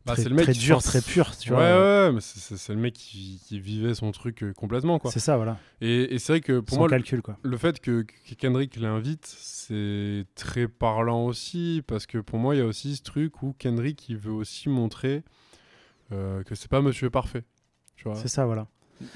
bah, 0.06 0.14
très, 0.14 0.22
c'est 0.22 0.28
le 0.30 0.34
mec 0.34 0.44
très 0.44 0.52
dur, 0.54 0.78
enfin, 0.78 0.88
très 0.98 1.00
pur. 1.02 1.36
Tu 1.36 1.50
ouais, 1.52 1.56
vois. 1.56 2.06
ouais, 2.06 2.12
mais 2.12 2.20
c'est- 2.20 2.68
le 2.72 2.80
mec 2.80 2.94
qui, 2.94 3.40
qui 3.46 3.60
vivait 3.60 3.94
son 3.94 4.10
truc 4.12 4.42
euh, 4.42 4.52
complètement 4.54 4.98
quoi. 4.98 5.10
C'est 5.10 5.20
ça, 5.20 5.36
voilà. 5.36 5.58
Et, 5.80 6.14
et 6.14 6.18
c'est 6.18 6.32
vrai 6.34 6.40
que 6.40 6.60
pour 6.60 6.74
Sans 6.74 6.80
moi 6.80 6.88
le- 6.88 6.92
calcul, 6.92 7.20
quoi. 7.22 7.36
le 7.42 7.56
fait 7.56 7.80
que, 7.80 8.02
que 8.02 8.34
Kendrick 8.34 8.76
l'invite, 8.76 9.26
c'est 9.26 10.24
très 10.34 10.68
parlant 10.68 11.24
aussi, 11.26 11.82
parce 11.86 12.06
que 12.06 12.18
pour 12.18 12.38
moi, 12.38 12.54
il 12.54 12.58
y 12.58 12.62
a 12.62 12.66
aussi 12.66 12.96
ce 12.96 13.02
truc 13.02 13.42
où 13.42 13.54
Kendrick, 13.58 14.08
il 14.08 14.16
veut 14.16 14.32
aussi 14.32 14.68
montrer 14.68 15.22
euh, 16.12 16.42
que 16.44 16.54
c'est 16.54 16.70
pas 16.70 16.80
Monsieur 16.80 17.10
Parfait. 17.10 17.44
Tu 17.96 18.04
vois 18.04 18.16
C'est 18.16 18.28
ça, 18.28 18.46
voilà. 18.46 18.66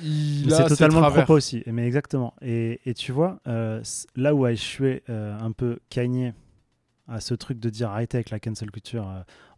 C'est 0.00 0.66
totalement 0.66 1.00
le 1.06 1.12
propos 1.12 1.34
aussi. 1.34 1.62
Mais 1.66 1.86
exactement. 1.86 2.34
Et, 2.40 2.80
et 2.86 2.94
tu 2.94 3.12
vois, 3.12 3.40
euh, 3.46 3.82
là 4.16 4.34
où 4.34 4.44
a 4.44 4.52
échoué 4.52 5.02
euh, 5.10 5.38
un 5.38 5.52
peu 5.52 5.78
Kanye 5.90 6.32
à 7.08 7.20
ce 7.20 7.34
truc 7.34 7.58
de 7.58 7.68
dire 7.68 7.90
arrêtez 7.90 8.16
avec 8.16 8.30
la 8.30 8.38
cancel 8.40 8.70
culture 8.70 9.06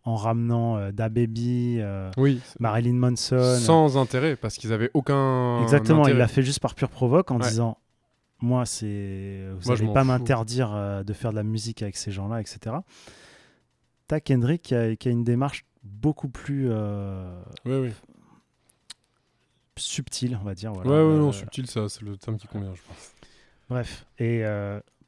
en 0.06 0.14
ramenant 0.16 0.76
euh, 0.78 0.92
Da 0.92 1.08
Baby, 1.10 1.76
euh, 1.80 2.10
Oui. 2.16 2.40
Marilyn 2.60 2.94
Manson. 2.94 3.58
Sans 3.60 3.98
intérêt, 3.98 4.36
parce 4.36 4.56
qu'ils 4.56 4.72
avaient 4.72 4.90
aucun. 4.94 5.60
Exactement, 5.62 6.06
il 6.08 6.16
l'a 6.16 6.28
fait 6.28 6.42
juste 6.42 6.60
par 6.60 6.74
pure 6.74 6.88
provoque 6.88 7.30
en 7.30 7.38
Ouais. 7.40 7.48
disant 7.48 7.76
Moi, 8.40 8.64
c'est 8.66 9.46
vous 9.58 9.70
n'allez 9.72 9.92
pas 9.92 10.04
m'interdire 10.04 10.72
euh, 10.74 11.02
de 11.02 11.12
faire 11.12 11.32
de 11.32 11.36
la 11.36 11.42
musique 11.42 11.82
avec 11.82 11.96
ces 11.96 12.12
gens-là, 12.12 12.40
etc. 12.40 12.76
T'as 14.08 14.20
Kendrick 14.20 14.62
qui 14.62 14.74
a, 14.74 14.94
qui 14.94 15.08
a 15.08 15.10
une 15.10 15.24
démarche 15.24 15.64
beaucoup 15.82 16.28
plus 16.28 16.68
euh, 16.70 17.42
Oui, 17.64 17.74
oui. 17.76 17.92
subtile, 19.76 20.38
on 20.40 20.44
va 20.44 20.54
dire. 20.54 20.72
voilà. 20.72 20.88
ouais, 20.90 20.96
ouais, 21.12 21.18
non, 21.18 21.32
subtil, 21.32 21.66
ça, 21.66 21.88
c'est 21.88 22.02
le 22.02 22.16
terme 22.16 22.36
qui 22.36 22.46
convient, 22.46 22.74
je 22.74 22.82
pense. 22.86 23.12
Bref, 23.68 24.06
et 24.18 24.42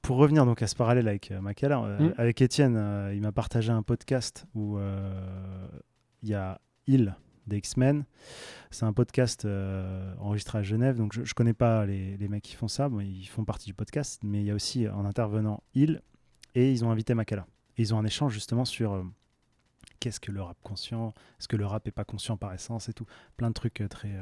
pour 0.09 0.17
revenir 0.17 0.47
donc 0.47 0.62
à 0.62 0.67
ce 0.67 0.75
parallèle 0.75 1.07
avec 1.07 1.31
euh, 1.33 1.43
Makala, 1.43 1.83
euh, 1.83 1.99
Mm. 2.09 2.15
avec 2.17 2.41
Étienne, 2.41 2.77
euh, 2.79 3.12
il 3.15 3.21
m'a 3.21 3.31
partagé 3.31 3.73
un 3.73 3.83
podcast 3.83 4.47
où 4.55 4.79
euh, 4.79 5.69
il 6.23 6.31
y 6.31 6.35
a 6.35 6.62
Il 6.87 7.15
des 7.47 7.59
X-Men. 7.59 8.07
C'est 8.71 8.87
un 8.87 8.95
podcast 8.95 9.47
enregistré 10.19 10.61
à 10.61 10.62
Genève, 10.62 10.97
donc 10.97 11.12
je, 11.12 11.25
je 11.25 11.35
connais 11.35 11.53
pas 11.53 11.85
les, 11.85 12.17
les 12.17 12.27
mecs 12.29 12.43
qui 12.43 12.55
font 12.55 12.69
ça, 12.69 12.88
bon, 12.88 13.00
ils 13.00 13.27
font 13.27 13.45
partie 13.45 13.67
du 13.67 13.75
podcast, 13.75 14.23
mais 14.25 14.41
il 14.41 14.47
y 14.47 14.50
a 14.50 14.55
aussi 14.55 14.88
en 14.88 15.05
intervenant 15.05 15.62
Il 15.75 16.00
et 16.55 16.73
ils 16.73 16.87
ont 16.87 16.91
invité 16.91 17.12
Makala. 17.12 17.47
Et 17.77 17.83
ils 17.83 17.93
ont 17.95 17.99
un 17.99 18.07
échange 18.07 18.33
justement 18.33 18.65
sur 18.65 19.05
qu'est-ce 20.00 20.21
que 20.21 20.33
le 20.33 20.41
rap 20.41 20.57
conscient, 20.62 21.12
est-ce 21.38 21.49
que 21.49 21.57
le 21.57 21.67
rap 21.67 21.87
est 21.87 21.91
pas 21.93 22.05
conscient 22.05 22.38
par 22.38 22.55
essence 22.55 22.88
et 22.88 22.95
tout, 22.95 23.05
plein 23.37 23.49
de 23.49 23.55
trucs 23.55 23.83
très 23.91 24.12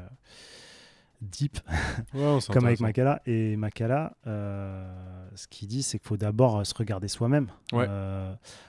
deep 1.23 1.59
comme 2.53 2.67
avec. 2.67 2.81
Makala. 2.81 3.23
Et 3.27 3.57
Makala, 3.57 4.17
euh, 4.27 4.87
ce 5.35 5.47
qu'il 5.49 5.69
dit, 5.69 5.83
c'est 5.83 5.99
qu'il 5.99 6.07
faut 6.07 6.17
d'abord 6.17 6.59
euh, 6.59 6.65
se 6.65 6.75
regarder 6.75 7.09
soi-même. 7.09 7.49
Il 7.73 7.79
Ouais. 7.79 7.89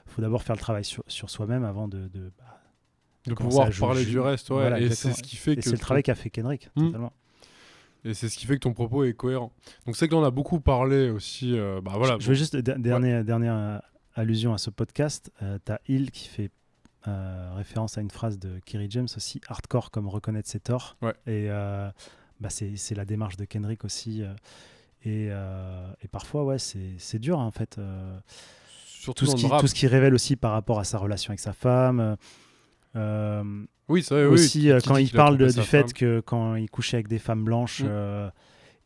faut 0.06 0.22
d'abord 0.22 0.44
faire 0.44 0.56
le 0.56 0.62
travail 0.62 0.84
sur, 0.86 1.04
sur 1.08 1.30
soi-même 1.30 1.63
avant 1.63 1.88
de. 1.88 2.08
de- 2.08 2.32
bah, 2.38 2.60
De 3.27 3.34
pouvoir 3.34 3.70
parler 3.80 4.06
du 4.06 4.20
reste, 4.20 4.50
ouais. 4.50 4.56
Voilà, 4.58 4.80
et 4.80 4.89
c'est 4.89 5.12
ce 5.13 5.22
qui 5.22 5.36
fait 5.36 5.54
Et 5.54 5.56
que. 5.58 5.63
c'est 5.63 5.72
le 5.72 5.77
travail 5.77 6.04
qu'a 6.04 6.16
fait 6.16 6.30
Kendrick, 6.30 6.70
Hmm. 6.75 6.88
totalement. 6.88 7.13
Et 8.06 8.13
c'est 8.13 8.30
ce 8.30 8.38
qui 8.38 8.46
fait 8.46 8.54
que 8.56 8.60
ton 8.62 8.74
propos 8.74 9.04
est 9.04 9.13
cohérent. 9.13 9.51
Donc 9.86 9.98
c'est 9.98 10.08
que 10.08 10.13
là, 10.13 10.22
on 10.22 10.24
a 10.24 10.32
beaucoup 10.32 10.62
parlé 10.62 11.10
aussi. 11.10 11.58
euh, 11.58 11.82
bah 11.82 11.94
voilà. 11.98 12.16
Je, 12.20 12.24
je 12.24 12.30
veux 12.30 12.36
juste, 12.36 12.56
der- 12.56 12.80
dernière, 12.80 13.25
dernière 13.25 13.56
euh, 13.56 13.80
allusion 14.16 14.54
à 14.54 14.58
ce 14.58 14.70
podcast, 14.70 15.32
euh, 15.42 15.58
t'as 15.66 15.80
Hill 15.89 16.12
qui 16.12 16.27
fait 16.30 16.51
euh, 17.08 17.51
référence 17.56 17.98
à 17.98 18.01
une 18.01 18.12
phrase 18.12 18.38
de 18.39 18.60
Kerry 18.66 18.88
James 18.92 19.08
aussi, 19.16 19.42
hardcore 19.50 19.92
comme 19.92 20.08
reconnaître 20.08 20.48
ses 20.48 20.60
torts. 20.60 20.96
Ouais. 21.01 21.13
Et 21.25 21.48
euh, 21.50 21.89
bah, 22.39 22.50
c'est 22.50 22.96
la 22.96 23.06
démarche 23.06 23.38
de 23.38 23.46
Kendrick 23.46 23.84
aussi. 23.86 24.22
euh, 24.24 24.34
et, 25.03 25.27
euh, 25.32 25.88
et 26.03 26.08
parfois, 26.08 26.44
ouais, 26.44 26.58
c'est 26.60 27.20
dur 27.20 27.39
hein, 27.39 27.46
en 27.46 27.51
fait. 27.51 27.77
euh, 27.77 28.17
Surtout 28.86 29.25
tout 29.25 29.32
ce, 29.32 29.36
qui, 29.38 29.50
tout 29.60 29.67
ce 29.67 29.75
qui 29.75 29.88
révèle 29.88 30.13
aussi 30.13 30.36
par 30.36 30.51
rapport 30.51 30.79
à 30.79 30.84
sa 30.84 30.98
relation 30.98 31.29
avec 31.32 31.39
sa 31.39 31.53
femme. 31.53 32.17
euh, 32.96 33.65
Oui, 33.88 34.03
c'est 34.03 34.15
vrai. 34.15 34.25
oui, 34.25 34.34
aussi, 34.34 34.70
euh, 34.72 34.79
quand 34.86 34.98
il 34.98 35.12
parle 35.12 35.38
de- 35.38 35.46
du 35.48 35.62
fait 35.62 35.82
femme. 35.84 35.94
que 35.94 36.20
quand 36.20 36.56
il 36.56 36.70
couchait 36.70 36.98
avec 36.98 37.08
des 37.08 37.20
femmes 37.20 37.44
blanches, 37.44 37.82
Mm. 37.84 37.88
euh, 37.89 38.29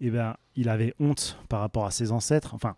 eh 0.02 0.10
ben, 0.12 0.36
il 0.56 0.70
avait 0.70 0.94
honte 1.00 1.38
par 1.50 1.60
rapport 1.62 1.86
à 1.86 1.92
ses 1.92 2.12
ancêtres. 2.12 2.54
Enfin, 2.54 2.76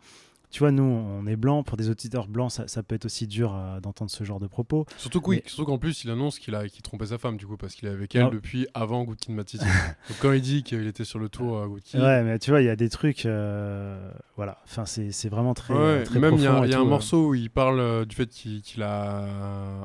tu 0.54 0.60
vois, 0.60 0.72
nous, 0.72 0.84
on 0.84 1.26
est 1.26 1.36
blancs. 1.36 1.66
Pour 1.66 1.78
des 1.78 1.90
auditeurs 1.90 2.28
blancs, 2.28 2.52
ça, 2.52 2.68
ça 2.68 2.84
peut 2.84 2.94
être 2.94 3.06
aussi 3.06 3.26
dur 3.26 3.56
euh, 3.56 3.80
d'entendre 3.80 4.12
ce 4.12 4.24
genre 4.24 4.40
de 4.40 4.46
propos. 4.46 4.86
Surtout 4.98 5.20
que 5.20 5.30
oui, 5.32 5.42
Mais- 5.58 5.66
qu'en 5.66 5.80
plus 5.80 6.04
il 6.04 6.12
annonce 6.12 6.38
qu'il 6.38 6.54
a 6.54 6.68
qu'il 6.70 6.84
trompait 6.84 7.08
sa 7.08 7.18
femme 7.18 7.38
du 7.38 7.48
coup 7.48 7.58
parce 7.58 7.74
qu'il 7.74 7.88
est 7.88 7.92
avec 7.92 8.14
elle 8.16 8.30
depuis 8.30 8.68
avant 8.76 9.04
Good 9.04 9.18
Kid 9.18 9.34
Matiti. 9.34 9.66
Donc 10.10 10.18
quand 10.22 10.32
il 10.32 10.42
dit 10.42 10.62
qu'il 10.62 10.86
était 10.86 11.06
sur 11.06 11.18
le 11.18 11.28
tour 11.28 11.60
à 11.60 11.68
Good 11.68 11.82
Kid, 11.82 12.00
Ouais, 12.00 12.22
mais 12.22 12.38
tu 12.38 12.52
vois, 12.52 12.62
il 12.62 12.66
y 12.66 12.70
a 12.70 12.76
des 12.76 12.90
trucs. 12.90 13.26
euh, 13.26 14.12
voilà. 14.36 14.60
Enfin, 14.66 14.86
c'est 14.86 15.30
vraiment 15.30 15.56
très. 15.56 15.74
Ouais, 15.74 16.04
très 16.04 16.20
même 16.20 16.36
il 16.36 16.44
y 16.44 16.48
a, 16.48 16.66
y 16.68 16.70
tout, 16.70 16.78
un 16.78 16.82
euh. 16.82 16.86
morceau 16.86 17.30
où 17.30 17.34
il 17.36 17.50
parle 17.50 17.80
euh, 17.80 18.06
du 18.06 18.16
fait 18.16 18.28
qu'il 18.30 18.84
a 18.84 19.26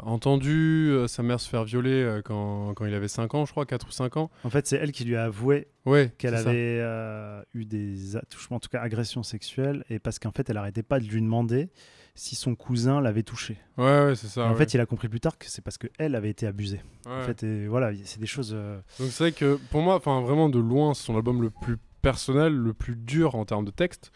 entendu 0.05 0.91
euh, 0.91 1.07
sa 1.09 1.23
mère 1.23 1.41
se 1.41 1.49
faire 1.49 1.65
violer 1.65 1.91
euh, 2.03 2.23
quand, 2.23 2.75
quand 2.75 2.85
il 2.85 2.95
avait 2.95 3.09
5 3.09 3.35
ans, 3.35 3.47
je 3.47 3.53
crois, 3.53 3.65
4 3.67 3.89
ou 3.89 3.91
5 3.91 4.17
ans. 4.19 4.31
En 4.45 4.51
fait, 4.51 4.67
c'est 4.67 4.77
elle 4.77 4.93
qui 4.93 5.05
lui 5.05 5.17
a 5.17 5.25
avoué 5.25 5.69
Ouais, 5.87 6.13
qu'elle 6.19 6.35
avait 6.35 6.81
euh, 6.83 7.41
eu 7.55 7.65
des 7.65 8.15
attouchements, 8.17 8.59
en 8.59 8.61
tout 8.61 8.69
cas 8.69 8.83
agressions 8.83 9.23
sexuelles, 9.23 9.85
et 9.89 9.99
parce 9.99 10.19
qu'en 10.19 10.33
fait, 10.33 10.51
elle 10.51 10.58
arrêtait 10.59 10.83
pas 10.83 11.01
de 11.01 11.07
lui 11.07 11.21
demander 11.23 11.71
si 12.15 12.35
son 12.35 12.55
cousin 12.57 13.01
l'avait 13.01 13.23
touché. 13.23 13.57
Ouais, 13.77 13.85
ouais, 14.07 14.15
c'est 14.17 14.27
ça. 14.27 14.41
Et 14.43 14.45
en 14.45 14.51
ouais. 14.51 14.57
fait, 14.57 14.75
il 14.75 14.81
a 14.81 14.87
compris 14.87 15.09
plus 15.09 15.21
tard 15.21 15.39
que 15.39 15.47
c'est 15.49 15.63
parce 15.63 15.79
qu'elle 15.79 16.15
avait 16.17 16.31
été 16.31 16.47
abusée. 16.47 16.81
Ouais. 17.07 17.13
En 17.13 17.23
fait, 17.23 17.43
et 17.45 17.69
voilà, 17.69 17.93
c'est 18.05 18.19
des 18.21 18.27
choses. 18.27 18.51
euh, 18.55 18.81
Donc 18.99 19.11
c'est 19.11 19.25
vrai 19.25 19.33
que 19.33 19.59
pour 19.71 19.81
moi, 19.83 19.95
enfin 19.97 20.21
vraiment 20.21 20.49
de 20.49 20.59
loin, 20.59 20.95
c'est 20.95 21.05
son 21.05 21.17
album 21.17 21.41
le 21.41 21.51
plus 21.51 21.77
personnel, 22.03 22.53
le 22.55 22.73
plus 22.75 22.97
dur 22.97 23.35
en 23.37 23.45
termes 23.45 23.65
de 23.65 23.71
texte. 23.71 24.11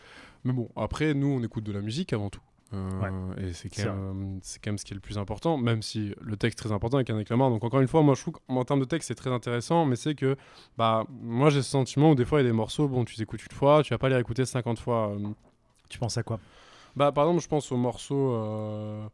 Mais 0.45 0.53
bon, 0.53 0.69
après, 0.77 1.15
nous, 1.15 1.29
on 1.29 1.43
écoute 1.45 1.63
de 1.65 1.71
la 1.73 1.81
musique 1.81 2.13
avant 2.13 2.29
tout. 2.29 2.41
Euh, 2.75 3.35
Et 3.37 3.53
c'est 3.53 3.69
quand, 3.69 3.95
même, 3.95 4.41
c'est 4.43 4.59
quand 4.61 4.71
même 4.71 4.79
ce 4.79 4.85
qui 4.87 4.95
est 4.95 4.97
le 4.97 5.01
plus 5.01 5.19
important, 5.19 5.59
même 5.59 5.83
si 5.83 6.15
le 6.21 6.37
texte 6.39 6.59
est 6.59 6.63
très 6.65 6.73
important 6.73 6.97
avec 6.97 7.07
Kendrick 7.07 7.29
Lamar. 7.29 7.51
Donc 7.51 7.63
encore 7.63 7.81
une 7.81 7.87
fois, 7.87 8.03
moi 8.03 8.15
je 8.15 8.23
trouve 8.23 8.35
qu'en 8.49 8.65
termes 8.65 8.81
de 8.81 8.87
texte, 8.87 9.09
c'est 9.09 9.15
très 9.15 9.31
intéressant, 9.31 9.85
mais 9.85 9.95
c'est 9.95 10.15
que 10.15 10.37
bah, 10.79 11.05
moi 11.11 11.51
j'ai 11.51 11.61
ce 11.63 11.69
sentiment 11.71 12.13
où 12.13 12.15
des 12.15 12.25
fois 12.25 12.41
il 12.41 12.45
y 12.45 12.47
a 12.47 12.51
des 12.51 12.57
morceaux, 12.57 12.89
bon, 12.89 13.05
tu 13.05 13.15
les 13.17 13.23
écoutes 13.23 13.43
une 13.45 13.55
fois, 13.57 13.83
tu 13.83 13.93
vas 13.93 13.99
pas 13.99 14.09
les 14.09 14.15
réécouter 14.15 14.45
50 14.47 14.79
fois. 14.81 15.11
euh, 15.11 15.29
Tu 15.93 15.99
penses 15.99 16.17
à 16.17 16.23
quoi? 16.23 16.41
Bah, 16.97 17.13
par 17.13 17.25
exemple, 17.25 17.43
je 17.43 17.49
pense 17.49 17.71
au 17.71 17.77
morceau 17.77 18.33
euh, 18.33 19.05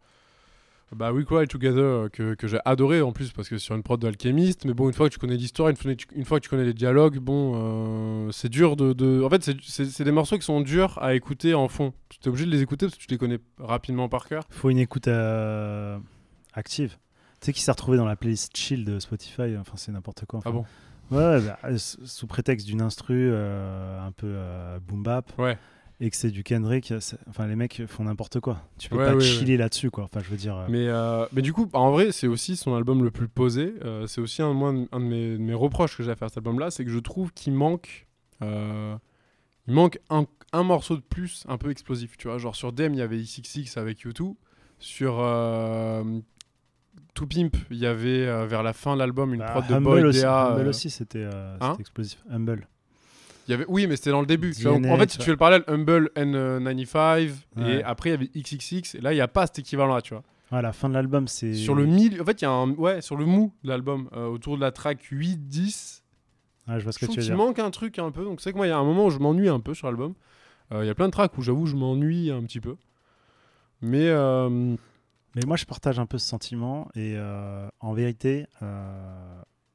bah, 0.92 1.12
We 1.12 1.24
Cry 1.26 1.46
Together 1.46 1.82
euh, 1.82 2.08
que, 2.08 2.34
que 2.34 2.46
j'ai 2.46 2.58
adoré 2.64 3.02
en 3.02 3.12
plus 3.12 3.30
parce 3.32 3.48
que 3.48 3.58
c'est 3.58 3.64
sur 3.64 3.74
une 3.74 3.82
prod 3.82 4.00
d'Alchemist. 4.00 4.64
Mais 4.64 4.72
bon, 4.74 4.86
une 4.88 4.94
fois 4.94 5.08
que 5.08 5.12
tu 5.14 5.18
connais 5.18 5.36
l'histoire, 5.36 5.68
une, 5.68 5.76
fois 5.76 5.90
que 5.92 5.96
tu- 5.96 6.06
une 6.14 6.24
fois 6.24 6.38
que 6.38 6.44
tu 6.44 6.48
connais 6.50 6.64
les 6.64 6.72
dialogues, 6.74 7.18
bon, 7.18 7.52
euh, 7.56 8.30
c'est 8.32 8.48
dur 8.48 8.76
de, 8.76 8.92
de- 8.92 9.22
En 9.24 9.28
fait, 9.28 9.42
c'est- 9.62 10.02
des 10.02 10.12
morceaux 10.12 10.36
qui 10.38 10.44
sont 10.44 10.60
durs 10.60 10.98
à 11.02 11.14
écouter 11.14 11.52
en 11.54 11.68
fond. 11.68 11.92
Tu 12.08 12.18
es 12.24 12.28
obligé 12.28 12.46
de 12.46 12.50
les 12.50 12.62
écouter 12.62 12.86
parce 12.86 12.96
que 12.96 13.02
tu 13.02 13.10
les 13.10 13.18
connais 13.18 13.38
rapidement 13.58 14.08
par 14.08 14.26
cœur. 14.28 14.44
Faut 14.50 14.70
une 14.70 14.78
écoute 14.78 15.08
euh, 15.08 15.98
active. 16.54 16.96
Tu 17.40 17.46
sais 17.46 17.52
qui 17.52 17.60
s'est 17.60 17.70
retrouvé 17.72 17.96
dans 17.98 18.06
la 18.06 18.16
playlist 18.16 18.56
chill 18.56 18.84
de 18.84 18.98
Spotify? 18.98 19.56
Enfin, 19.60 19.72
c'est 19.76 19.92
n'importe 19.92 20.24
quoi. 20.26 20.38
enfin. 20.38 20.50
Ah 20.50 20.52
bon? 20.52 20.64
Ouais, 21.10 21.40
bah, 21.40 21.58
sous 21.78 22.26
prétexte 22.26 22.66
d'une 22.66 22.82
instru 22.82 23.30
euh, 23.32 23.98
un 24.06 24.12
peu 24.12 24.26
euh, 24.28 24.78
boom 24.86 25.02
bap 25.02 25.32
Ouais. 25.38 25.56
Et 26.00 26.11
que 26.11 26.16
c'est 26.16 26.30
du 26.30 26.44
Kendrick, 26.44 26.92
enfin 27.28 27.46
les 27.48 27.56
mecs 27.56 27.82
font 27.88 28.04
n'importe 28.04 28.38
quoi. 28.40 28.62
Tu 28.78 28.88
peux 28.88 28.96
Ouais, 28.98 29.04
pas 29.06 29.14
ouais, 29.16 29.20
chiller 29.20 29.56
là-dessus 29.56 29.90
quoi. 29.90 30.04
Enfin, 30.04 30.20
je 30.24 30.30
veux 30.30 30.37
dire. 30.37 30.56
euh, 30.56 30.66
Mais, 30.68 30.87
euh, 30.87 31.26
mais 31.32 31.42
du 31.42 31.52
coup, 31.52 31.68
en 31.72 31.90
vrai, 31.90 32.12
c'est 32.12 32.28
aussi 32.28 32.56
son 32.56 32.74
album 32.76 33.02
le 33.02 33.11
plus 33.11 33.26
posé. 33.28 33.74
Euh, 33.84 34.06
c'est 34.06 34.20
aussi 34.20 34.40
un, 34.42 34.52
moi, 34.52 34.72
un 34.92 35.00
de, 35.00 35.04
mes, 35.04 35.32
de 35.32 35.38
mes 35.38 35.54
reproches 35.54 35.96
que 35.96 36.02
j'ai 36.04 36.11
à 36.12 36.16
faire 36.16 36.28
cet 36.28 36.38
album-là, 36.38 36.70
c'est 36.70 36.84
que 36.84 36.90
je 36.90 36.98
trouve 37.00 37.32
qu'il 37.32 37.52
manque, 37.52 38.06
il 38.40 39.74
manque 39.74 39.98
un, 40.08 40.24
un 40.52 40.62
morceau 40.62 40.94
de 40.96 41.02
plus 41.02 41.44
un 41.48 41.58
peu 41.58 41.70
explosif. 41.70 42.16
Tu 42.16 42.28
vois, 42.28 42.38
genre 42.38 42.54
sur 42.54 42.72
Dem, 42.72 42.94
il 42.94 42.98
y 42.98 43.02
avait 43.02 43.18
XXX 43.18 43.76
avec 43.76 44.06
U2. 44.06 44.34
Sur 44.80 45.14
To 47.14 47.26
Pimp, 47.26 47.56
il 47.70 47.78
y 47.78 47.87
avait 47.87 48.46
vers 48.46 48.62
la 48.62 48.72
fin 48.72 48.94
de 48.94 49.00
l'album 49.00 49.34
une 49.34 49.40
bah, 49.40 49.46
prod 49.50 49.66
de 49.66 49.74
Humble 49.74 49.84
Boy 49.84 50.04
aussi, 50.04 50.20
DA, 50.20 50.52
Humble 50.54 50.68
aussi, 50.68 50.90
c'était 50.90 51.24
hein 51.24 51.56
c'était 51.70 51.80
explosif. 51.80 52.22
Humble. 52.30 52.68
Il 53.48 53.52
y 53.52 53.54
avait, 53.54 53.64
oui, 53.68 53.87
mais 53.87 53.96
c'était 53.96 54.11
dans 54.11 54.20
le 54.20 54.26
début. 54.26 54.52
Tu 54.54 54.62
vois, 54.62 54.78
DNA, 54.78 54.92
en 54.92 54.96
fait, 54.98 55.11
si 55.11 55.18
tu 55.18 55.24
fais 55.24 55.30
le 55.32 55.37
parallèle, 55.37 55.64
Humble 55.66 56.11
N95, 56.16 57.32
Ouais. 57.56 57.76
et 57.78 57.82
après 57.82 58.11
il 58.11 58.12
y 58.12 58.14
avait 58.14 58.30
XXX, 58.37 58.94
et 58.96 59.00
là 59.00 59.12
il 59.12 59.16
n'y 59.16 59.20
a 59.20 59.28
pas 59.28 59.46
cet 59.46 59.58
équivalent-là, 59.61 60.02
tu 60.02 60.14
vois. 60.14 60.22
Ouais, 60.52 60.62
la 60.62 60.72
fin 60.72 60.88
de 60.88 60.94
l'album, 60.94 61.28
c'est. 61.28 61.52
Sur 61.54 61.74
le 61.74 61.84
milieu, 61.84 62.22
en 62.22 62.24
fait, 62.24 62.40
il 62.40 62.44
y 62.44 62.48
a 62.48 62.50
un, 62.50 62.70
ouais, 62.70 63.00
sur 63.02 63.16
le 63.16 63.26
mou 63.26 63.52
de 63.64 63.68
l'album, 63.68 64.08
euh, 64.14 64.26
autour 64.28 64.56
de 64.56 64.61
la 64.62 64.70
track 64.72 65.02
8, 65.11 65.48
10, 65.48 66.02
Ouais, 66.68 66.78
je 66.78 66.84
vois 66.84 66.92
ce 66.92 66.98
je 67.00 67.06
que 67.06 67.12
tu 67.12 67.18
veux 67.20 67.24
dire. 67.26 67.37
manque 67.37 67.58
un 67.58 67.70
truc 67.70 67.98
un 67.98 68.11
peu. 68.11 68.24
Donc 68.24 68.40
c'est 68.40 68.52
que 68.52 68.56
moi, 68.58 68.66
il 68.66 68.70
y 68.70 68.72
a 68.72 68.78
un 68.78 68.84
moment 68.84 69.06
où 69.06 69.11
je 69.11 69.18
m'ennuie 69.18 69.48
un 69.48 69.61
peu 69.61 69.72
sur 69.74 69.87
l'album. 69.88 70.14
Euh, 70.72 70.84
Il 70.84 70.87
y 70.87 70.90
a 70.90 70.94
plein 70.94 71.06
de 71.06 71.12
tracks 71.12 71.37
où 71.38 71.42
j'avoue, 71.42 71.64
je 71.66 71.76
m'ennuie 71.76 72.30
un 72.30 72.42
petit 72.42 72.61
peu. 72.61 72.76
Mais 73.80 74.08
euh, 74.08 74.48
Mais 75.34 75.42
moi, 75.46 75.56
je 75.56 75.64
partage 75.64 75.98
un 75.98 76.04
peu 76.06 76.18
ce 76.18 76.26
sentiment. 76.26 76.88
Et 76.94 77.16
en 77.80 77.92
vérité, 77.94 78.46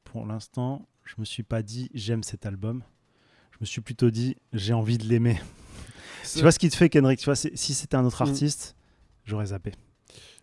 pour 0.04 0.26
l'instant, 0.26 0.86
je 1.04 1.14
me 1.18 1.24
suis 1.24 1.42
pas 1.42 1.62
dit 1.62 1.90
j'aime 1.94 2.22
cet 2.22 2.46
album. 2.46 2.82
Je 3.64 3.68
me 3.70 3.72
suis 3.72 3.80
plutôt 3.80 4.10
dit 4.10 4.36
j'ai 4.52 4.74
envie 4.74 4.98
de 4.98 5.04
l'aimer. 5.04 5.40
tu 6.34 6.40
vois 6.42 6.52
ce 6.52 6.58
qui 6.58 6.68
te 6.68 6.76
fait, 6.76 6.90
Kendrick 6.90 7.18
tu 7.18 7.24
vois, 7.24 7.34
c'est- 7.34 7.56
Si 7.56 7.72
c'était 7.72 7.96
un 7.96 8.04
autre 8.04 8.22
Mm. 8.22 8.28
artiste, 8.28 8.76
j'aurais 9.24 9.46
zappé. 9.46 9.72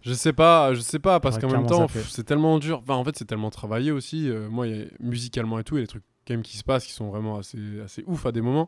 je 0.04 0.14
sais 0.14 0.34
pas, 0.34 0.74
je 0.74 0.80
sais 0.80 0.98
pas, 0.98 1.20
parce 1.20 1.38
qu'en 1.38 1.48
même 1.52 1.68
temps, 1.68 1.86
c'est 2.10 2.24
tellement 2.24 2.58
dur. 2.58 2.80
Enfin, 2.82 2.96
en 2.96 3.04
fait, 3.04 3.16
c'est 3.16 3.26
tellement 3.26 3.52
travaillé 3.52 3.92
aussi. 3.92 4.28
Euh, 4.28 4.50
moi, 4.50 4.66
il 4.68 4.76
y 4.76 4.82
a- 4.82 4.86
musicalement 5.00 5.60
et 5.60 5.64
tout, 5.64 5.76
il 5.76 5.82
y 5.82 5.82
a 5.82 5.84
des 5.84 5.88
trucs 5.88 6.04
quand 6.28 6.34
même 6.34 6.42
qui 6.42 6.58
se 6.58 6.64
passent 6.64 6.86
qui 6.88 6.94
sont 6.94 7.10
vraiment 7.12 7.38
assez, 7.38 7.60
assez 7.86 8.04
ouf 8.08 8.26
à 8.26 8.32
des 8.32 8.42
moments. 8.42 8.68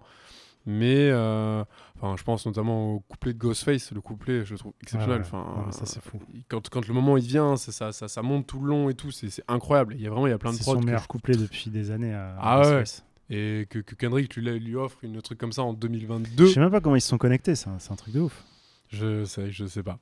Mais 0.67 1.09
euh, 1.09 1.63
enfin, 1.97 2.15
je 2.15 2.23
pense 2.23 2.45
notamment 2.45 2.93
au 2.93 2.99
couplet 2.99 3.33
de 3.33 3.39
Ghostface. 3.39 3.91
Le 3.91 3.99
couplet, 4.01 4.45
je 4.45 4.53
le 4.53 4.59
trouve 4.59 4.73
exceptionnel. 4.83 5.21
Ouais, 5.21 5.23
ouais. 5.23 5.27
Enfin, 5.41 5.55
Ouais, 5.57 5.63
mais 5.65 5.71
ça, 5.73 5.85
c'est 5.87 6.01
fou. 6.01 6.19
Quand, 6.47 6.69
quand 6.69 6.87
le 6.87 6.93
moment 6.93 7.17
il 7.17 7.25
vient, 7.25 7.57
ça, 7.57 7.71
ça, 7.73 7.91
ça, 7.91 8.07
ça 8.07 8.21
monte 8.21 8.45
tout 8.47 8.59
le 8.61 8.67
long 8.69 8.89
et 8.89 8.93
tout. 8.93 9.09
C'est 9.11 9.29
c'est 9.31 9.43
incroyable. 9.49 9.95
Il 9.97 10.01
y 10.01 10.07
a 10.07 10.11
vraiment 10.11 10.27
il 10.27 10.29
y 10.29 10.33
a 10.33 10.37
plein 10.37 10.51
de 10.51 10.57
C'est 10.57 10.63
prods 10.63 10.75
son 10.75 10.79
que 10.81 10.85
meilleur 10.85 11.01
je- 11.01 11.07
couplet 11.07 11.35
depuis 11.35 11.69
des 11.71 11.89
années. 11.91 12.13
à- 12.13 12.37
Ah. 12.39 12.57
Ghostface. 12.61 13.03
Et 13.33 13.65
que, 13.69 13.79
que 13.79 13.95
Kendrick 13.95 14.35
lui, 14.35 14.59
lui 14.59 14.75
offre 14.75 14.99
une 15.03 15.21
truc 15.21 15.39
comme 15.39 15.51
ça 15.51 15.63
en 15.63 15.71
Je 15.73 15.77
2022. 15.77 16.47
sais 16.47 16.59
même 16.59 16.69
pas 16.71 16.81
comment 16.81 16.95
ils 16.95 17.01
se 17.01 17.07
sont 17.09 17.17
connectés, 17.17 17.55
c'est 17.55 17.69
un, 17.69 17.95
truc 17.95 18.13
de 18.13 18.19
ouf. 18.21 18.43
Je 18.89 19.25
sais, 19.25 19.51
je 19.51 19.65
sais 19.65 19.81
pas. 19.81 19.99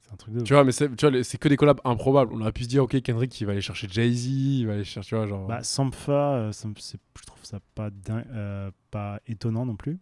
C'est 0.00 0.12
un 0.12 0.16
truc 0.16 0.34
de. 0.34 0.42
Tu 0.42 0.52
vois, 0.54 0.62
mais 0.64 0.72
c'est 0.72 0.88
tu 0.94 1.04
vois, 1.04 1.10
les- 1.10 1.24
c'est 1.24 1.38
que 1.38 1.48
des 1.48 1.56
collabs 1.56 1.80
improbables. 1.84 2.32
On 2.32 2.40
aurait 2.40 2.52
pu 2.52 2.62
se 2.64 2.68
dire, 2.68 2.84
ok, 2.84 3.00
Kendrick, 3.02 3.40
il 3.40 3.44
va 3.46 3.52
aller 3.52 3.60
chercher 3.60 3.88
Jay-Z, 3.90 4.26
il 4.26 4.66
va 4.66 4.74
aller 4.74 4.84
chercher, 4.84 5.08
tu 5.08 5.14
vois, 5.16 5.26
genre. 5.26 5.46
Bah, 5.48 5.62
Sampha, 5.62 6.34
euh, 6.34 6.52
je 6.52 7.26
trouve 7.26 7.44
ça 7.44 7.58
pas, 7.74 7.90
euh, 8.10 8.70
pas 8.90 9.20
étonnant 9.26 9.66
non 9.66 9.76
plus. 9.76 9.98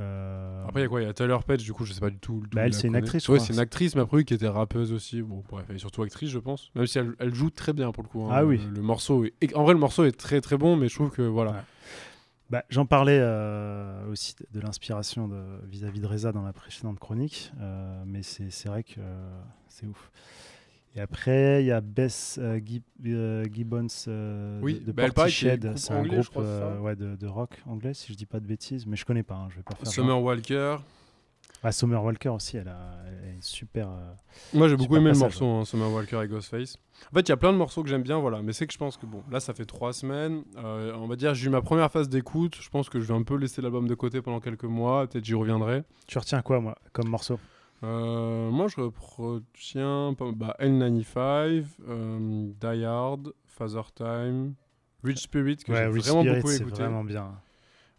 Euh, 0.00 0.64
Après, 0.66 0.80
il 0.80 0.82
y 0.84 0.86
a 0.86 0.88
quoi? 0.88 1.02
Il 1.02 1.06
y 1.06 1.08
a 1.08 1.12
Tyler 1.12 1.36
Page, 1.46 1.62
du 1.64 1.72
coup, 1.72 1.84
je 1.84 1.92
sais 1.92 2.00
pas 2.00 2.10
du 2.10 2.18
tout. 2.18 2.42
Bah, 2.52 2.62
elle, 2.62 2.74
c'est 2.74 2.88
une 2.88 2.96
actrice, 2.96 3.28
Ouais, 3.28 3.38
c'est 3.38 3.52
une 3.52 3.58
actrice, 3.58 3.94
mais 3.94 4.02
après, 4.02 4.18
oui, 4.18 4.24
qui 4.24 4.34
était 4.34 4.48
rappeuse 4.48 4.92
aussi. 4.92 5.22
Bon, 5.22 5.42
bref, 5.50 5.68
est 5.70 5.78
surtout 5.78 6.02
actrice, 6.02 6.30
je 6.30 6.38
pense. 6.38 6.70
Même 6.74 6.86
si 6.86 6.98
elle, 6.98 7.14
elle 7.18 7.34
joue 7.34 7.50
très 7.50 7.72
bien 7.72 7.92
pour 7.92 8.02
le 8.02 8.08
coup. 8.08 8.22
hein. 8.24 8.30
Ah 8.32 8.44
oui. 8.44 8.58
Le, 8.58 8.70
le 8.76 8.82
morceau 8.82 9.24
est... 9.24 9.34
et 9.42 9.54
En 9.54 9.64
vrai, 9.64 9.74
le 9.74 9.80
morceau 9.80 10.04
est 10.04 10.12
très 10.18 10.40
très 10.40 10.56
bon, 10.56 10.76
mais 10.76 10.88
je 10.88 10.94
trouve 10.94 11.10
que 11.10 11.22
voilà. 11.22 11.50
Ouais. 11.52 11.58
Bah, 12.50 12.64
J'en 12.68 12.84
parlais 12.84 13.18
euh, 13.20 14.10
aussi 14.10 14.34
de, 14.52 14.60
l'inspiration 14.60 15.26
de- 15.28 15.42
vis-à-vis 15.70 16.00
de 16.00 16.06
Reza 16.06 16.32
dans 16.32 16.42
la 16.42 16.52
précédente 16.52 16.98
chronique, 16.98 17.50
euh, 17.60 18.02
mais 18.06 18.22
c'est 18.22 18.50
c'est 18.50 18.68
vrai 18.68 18.82
que 18.82 18.96
euh, 18.98 19.40
c'est 19.68 19.86
ouf. 19.86 20.10
Et 20.94 21.00
après, 21.00 21.62
il 21.62 21.66
y 21.66 21.72
a 21.72 21.80
Bess 21.80 22.38
euh, 22.40 22.58
Gib- 22.60 22.82
euh, 23.06 23.44
Gibbons 23.50 23.86
euh, 24.08 24.60
Oui, 24.62 24.74
de, 24.80 24.86
de 24.86 24.92
bah, 24.92 25.10
Portishead. 25.10 25.72
C'est 25.76 25.92
un 25.92 26.02
groupe 26.02 26.26
euh, 26.36 26.78
ouais, 26.80 26.96
de, 26.96 27.16
de 27.16 27.26
rock 27.26 27.62
anglais, 27.66 27.94
si 27.94 28.12
je 28.12 28.16
dis 28.18 28.26
pas 28.26 28.40
de 28.40 28.46
bêtises, 28.46 28.86
mais 28.86 28.96
je 28.96 29.04
connais 29.06 29.22
pas, 29.22 29.36
hein, 29.36 29.48
je 29.50 29.56
vais 29.56 29.62
pas 29.62 29.74
faire. 29.74 29.84
genre. 29.86 29.94
Summer 29.94 30.22
Walker. 30.22 30.76
Ah, 31.64 31.72
Summer 31.72 32.02
Walker 32.02 32.28
aussi, 32.30 32.56
elle 32.56 32.68
a, 32.68 32.98
elle 33.06 33.28
a 33.28 33.32
une 33.32 33.40
super. 33.42 33.88
Moi, 34.52 34.68
j'ai 34.68 34.76
beaucoup 34.76 34.96
aimé 34.96 35.04
le 35.04 35.10
passage, 35.12 35.40
morceau, 35.40 35.46
hein, 35.46 35.64
Summer 35.64 35.90
Walker 35.90 36.20
et 36.24 36.28
Ghostface. 36.28 36.76
En 37.10 37.14
fait, 37.14 37.20
il 37.20 37.28
y 37.28 37.32
a 37.32 37.36
plein 37.36 37.52
de 37.52 37.56
morceaux 37.58 37.82
que 37.82 37.88
j'aime 37.88 38.02
bien, 38.02 38.18
voilà. 38.18 38.42
Mais 38.42 38.52
c'est 38.52 38.66
que 38.66 38.72
je 38.72 38.78
pense 38.78 38.96
que, 38.96 39.06
bon, 39.06 39.22
là, 39.30 39.38
ça 39.40 39.54
fait 39.54 39.64
trois 39.64 39.92
semaines. 39.92 40.42
On 40.56 41.06
va 41.06 41.16
dire, 41.16 41.34
j'ai 41.34 41.46
eu 41.46 41.50
ma 41.50 41.62
première 41.62 41.90
phase 41.90 42.08
d'écoute. 42.08 42.56
Je 42.60 42.68
pense 42.68 42.88
que 42.90 43.00
je 43.00 43.06
vais 43.06 43.14
un 43.14 43.22
peu 43.22 43.36
laisser 43.36 43.62
l'album 43.62 43.86
de 43.88 43.94
côté 43.94 44.20
pendant 44.20 44.40
quelques 44.40 44.64
mois. 44.64 45.06
Peut-être 45.06 45.24
j'y 45.24 45.34
reviendrai. 45.34 45.84
Tu 46.06 46.18
retiens 46.18 46.42
quoi, 46.42 46.60
moi, 46.60 46.76
comme 46.92 47.08
morceau? 47.08 47.38
Euh, 47.84 48.50
moi, 48.50 48.68
je 48.68 48.76
retiens 48.80 50.14
bah, 50.36 50.56
L95, 50.60 51.64
euh, 51.88 52.50
Die 52.60 52.84
Hard, 52.84 53.32
Father 53.46 53.82
Time, 53.94 54.54
Rich 55.02 55.18
Spirit, 55.22 55.56
que 55.58 55.74
j'ai 55.74 55.86
Rich 55.86 56.04
vraiment 56.06 56.20
Spirit, 56.22 56.36
beaucoup 56.36 56.50
écouté. 56.52 56.82
vraiment 56.82 57.04
bien. 57.04 57.32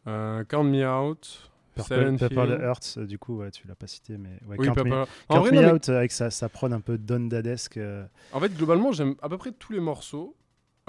Euh, 0.08 0.44
Count 0.46 0.64
Me 0.64 0.86
Out, 0.88 1.50
Purple, 1.76 2.16
Purple. 2.18 2.60
Hearts, 2.62 2.96
euh, 2.98 3.06
du 3.06 3.18
coup, 3.18 3.38
ouais, 3.40 3.52
tu 3.52 3.68
l'as 3.68 3.76
pas 3.76 3.88
cité, 3.88 4.18
mais 4.18 4.40
ouais, 4.48 4.56
Oui, 4.60 4.68
Count 4.68 4.84
Me- 4.84 4.94
En 5.02 5.06
Count 5.36 5.40
vrai, 5.42 5.52
Me 5.52 5.56
non, 5.58 5.62
mais- 5.64 5.72
Out, 5.74 5.90
avec 5.90 6.12
sa, 6.12 6.30
sa 6.30 6.48
prod 6.50 6.72
un 6.72 6.80
peu 6.82 6.98
Don 6.98 7.22
Dadesque. 7.22 7.78
euh, 7.78 8.06
en 8.32 8.40
fait, 8.40 8.56
globalement, 8.56 8.92
j'aime 8.92 9.16
à 9.22 9.28
peu 9.30 9.38
près 9.38 9.52
tous 9.52 9.74
les 9.74 9.80
morceaux. 9.80 10.36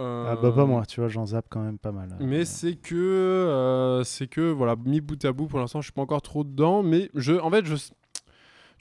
Euh, 0.00 0.26
Ah 0.28 0.34
bah 0.36 0.50
pas 0.50 0.64
moi, 0.66 0.84
tu 0.86 0.98
vois, 1.00 1.08
j'en 1.08 1.24
zappe 1.24 1.46
quand 1.48 1.60
même 1.60 1.78
pas 1.78 1.92
mal. 1.92 2.16
Mais 2.18 2.40
Euh, 2.40 2.44
c'est 2.44 2.74
que, 2.74 2.94
euh, 2.96 4.02
c'est 4.02 4.26
que, 4.26 4.50
voilà, 4.50 4.74
mis 4.84 5.00
bout 5.00 5.24
à 5.24 5.32
bout, 5.32 5.46
pour 5.46 5.60
l'instant, 5.60 5.80
je 5.80 5.86
suis 5.86 5.92
pas 5.92 6.02
encore 6.02 6.22
trop 6.22 6.42
dedans. 6.42 6.82
Mais 6.82 7.10
je, 7.14 7.32
en 7.34 7.48
fait, 7.50 7.64
je, 7.64 7.76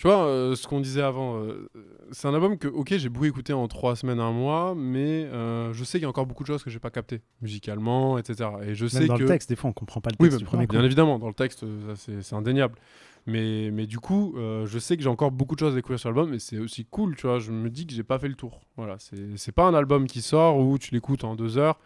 tu 0.04 0.10
vois, 0.10 0.26
euh, 0.26 0.54
ce 0.54 0.68
qu'on 0.68 0.82
disait 0.82 1.02
avant, 1.02 1.38
euh, 1.38 1.70
c'est 2.12 2.28
un 2.28 2.34
album 2.34 2.58
que, 2.58 2.68
ok, 2.68 2.94
j'ai 2.98 3.08
beaucoup 3.08 3.24
écouté 3.24 3.54
en 3.54 3.70
trois 3.70 3.96
semaines, 3.96 4.20
un 4.20 4.34
mois, 4.34 4.76
mais 4.76 5.24
euh, 5.32 5.72
je 5.72 5.82
sais 5.86 5.98
qu'il 5.98 6.04
y 6.04 6.06
a 6.06 6.10
encore 6.10 6.26
beaucoup 6.26 6.44
de 6.44 6.48
choses 6.48 6.62
que 6.62 6.70
j'ai 6.70 6.80
pas 6.80 6.89
captées, 6.89 7.22
musicalement, 7.42 8.18
etc. 8.18 8.50
Et 8.63 8.76
je 8.76 8.86
sais 8.86 9.00
même 9.00 9.08
dans 9.08 9.16
que. 9.16 9.22
le 9.22 9.30
texte, 9.30 9.48
des 9.48 9.56
fois, 9.56 9.70
on 9.70 9.74
comprend 9.74 10.02
pas 10.02 10.10
le 10.10 10.18
Oui, 10.20 10.28
texte 10.28 10.39
du 10.39 10.44
premier 10.44 10.68
coup. 10.68 10.74
bien 10.74 10.84
évidemment, 10.84 11.20
dans 11.20 11.30
le 11.30 11.34
texte, 11.34 11.63
c'est 11.96 12.36
indéniable. 12.36 12.76
Mais, 13.28 13.72
mais 13.72 13.88
du 13.88 13.98
coup, 13.98 14.36
je 14.36 14.78
sais 14.78 14.98
que 14.98 15.04
j'ai 15.04 15.08
encore 15.08 15.32
beaucoup 15.32 15.56
de 15.56 15.62
choses 15.62 15.72
à 15.72 15.76
découvrir 15.78 16.00
sur 16.00 16.10
l'album, 16.10 16.34
et 16.34 16.39
c'est 16.39 16.58
aussi 16.58 16.84
cool, 16.84 17.16
tu 17.16 17.26
vois. 17.26 17.39
Je 17.39 17.54
me 17.54 17.70
dis 17.70 17.88
que 17.88 17.94
j'ai 17.94 18.04
pas 18.04 18.20
fait 18.20 18.28
le 18.28 18.36
tour. 18.36 18.60
Voilà, 18.76 18.98
c'est 19.00 19.54
pas 19.54 19.63
un 19.63 19.74
album 19.74 20.08
qui 20.08 20.22
sort 20.22 20.58
où 20.58 20.78
tu 20.78 20.94
l'écoutes 20.94 21.24
en 21.24 21.38
deux 21.38 21.58
heures, 21.58 21.80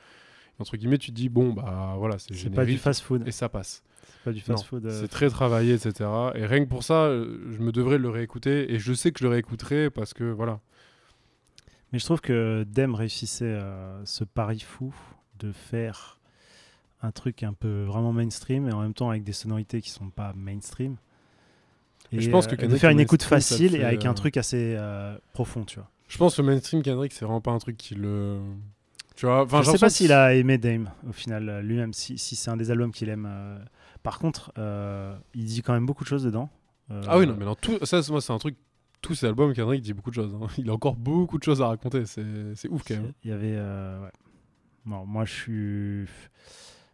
entre 0.60 0.78
guillemets, 0.78 0.98
tu 0.98 1.12
te 1.12 1.15
dis, 1.15 1.30
bon, 1.30 1.54
bah 1.54 1.96
voilà, 1.98 2.17
c'est 2.20 2.34
C'est 2.36 2.50
pas 2.50 2.65
du 2.65 2.78
fast-food. 2.78 3.28
et 3.28 3.32
ça 3.32 3.50
passe. 3.50 3.84
C'est 4.04 4.24
pas 4.24 4.32
du 4.32 4.41
fast-food. 4.41 4.86
euh, 4.86 5.02
C'est 5.02 5.08
très 5.08 5.30
travaillé, 5.30 5.74
etc. 5.74 6.10
Et 6.36 6.46
rien 6.46 6.63
que 6.63 6.70
pour 6.70 6.84
ça, 6.84 7.04
euh, 7.06 7.39
je 7.52 7.60
me 7.60 7.72
devrais 7.72 7.98
le 7.98 8.10
réécouter, 8.10 8.74
et 8.74 8.80
je 8.80 8.93
sais 8.93 9.12
que 9.12 9.20
je 9.20 9.26
le 9.26 9.30
réécouterai 9.32 9.89
parce 9.89 10.13
que, 10.13 10.24
voilà. 10.24 10.60
Mais 11.93 12.00
je 12.00 12.06
trouve 12.06 12.20
que 12.22 12.65
Dem 12.70 12.96
réussissait 12.96 13.46
euh, 13.46 14.04
ce 14.06 14.24
pari 14.24 14.60
fou 14.60 14.93
de 15.39 15.52
faire 15.52 16.20
un 17.02 17.12
truc 17.12 17.43
un 17.43 17.54
peu 17.54 17.84
vraiment 17.84 18.12
mainstream 18.12 18.67
et 18.67 18.74
en 18.74 18.82
même 18.82 18.93
temps 18.93 19.10
avec 19.12 19.24
des 19.24 19.32
sonorités 19.32 19.82
qui 19.82 19.91
sont 19.91 20.10
pas 20.10 20.34
mainstream. 20.36 20.98
Et 22.12 22.22
je 22.22 22.30
pense 22.30 22.48
que 22.48 22.54
euh, 22.54 22.58
de 22.58 22.62
Kendrick 22.62 22.82
faire 22.82 22.89
une 22.89 23.00
écoute 23.00 23.24
facile 23.24 23.76
et 23.76 23.84
avec 23.84 24.06
un 24.06 24.13
truc 24.13 24.36
assez 24.38 24.76
euh, 24.78 25.17
profond, 25.34 25.63
tu 25.63 25.76
vois. 25.80 25.89
Je 26.08 26.17
pense 26.17 26.36
que 26.36 26.41
le 26.41 26.48
mainstream 26.48 26.82
Kendrick, 26.82 27.13
c'est 27.13 27.24
vraiment 27.26 27.41
pas 27.41 27.52
un 27.52 27.58
truc 27.60 27.78
qui 27.78 27.96
le. 27.96 28.39
Tu 29.17 29.25
vois, 29.25 29.41
enfin, 29.43 29.62
je 29.62 29.65
j'ai 29.65 29.71
sais 29.73 29.77
pas 29.80 29.89
s'il 29.89 30.12
a 30.13 30.36
aimé 30.36 30.58
Dame 30.60 30.91
au 31.10 31.12
final 31.12 31.49
euh, 31.49 31.62
lui-même, 31.63 31.91
si, 31.91 32.17
si 32.19 32.36
c'est 32.36 32.51
un 32.51 32.56
des 32.56 32.69
albums 32.71 32.91
qu'il 32.91 33.10
aime. 33.10 33.27
euh. 33.27 33.58
Par 34.03 34.19
contre, 34.19 34.53
euh, 34.60 35.17
il 35.34 35.45
dit 35.45 35.62
quand 35.63 35.73
même 35.73 35.86
beaucoup 35.88 36.03
de 36.03 36.08
choses 36.10 36.23
dedans. 36.23 36.49
Euh, 36.91 37.01
Ah 37.08 37.17
oui, 37.17 37.25
non, 37.27 37.36
mais 37.38 37.43
dans 37.45 37.56
tout. 37.56 37.77
Ça, 37.84 37.99
moi, 38.10 38.21
c'est 38.21 38.32
un 38.32 38.38
truc. 38.38 38.56
Tous 39.01 39.15
ces 39.15 39.25
albums, 39.25 39.53
Kendrick 39.53 39.82
dit 39.82 39.93
beaucoup 39.93 40.12
de 40.12 40.15
choses. 40.15 40.34
hein. 40.39 40.47
Il 40.60 40.69
a 40.69 40.73
encore 40.73 40.95
beaucoup 40.95 41.38
de 41.39 41.43
choses 41.43 41.62
à 41.63 41.67
raconter. 41.67 42.06
C'est 42.06 42.69
ouf 42.69 42.84
quand 42.88 42.93
même. 42.93 43.12
Il 43.23 43.32
y 43.32 43.34
avait. 43.34 43.56
ouais. 43.58 44.12
Bon, 44.86 45.06
moi, 45.06 45.25
je 45.25 45.34
suis. 45.34 46.06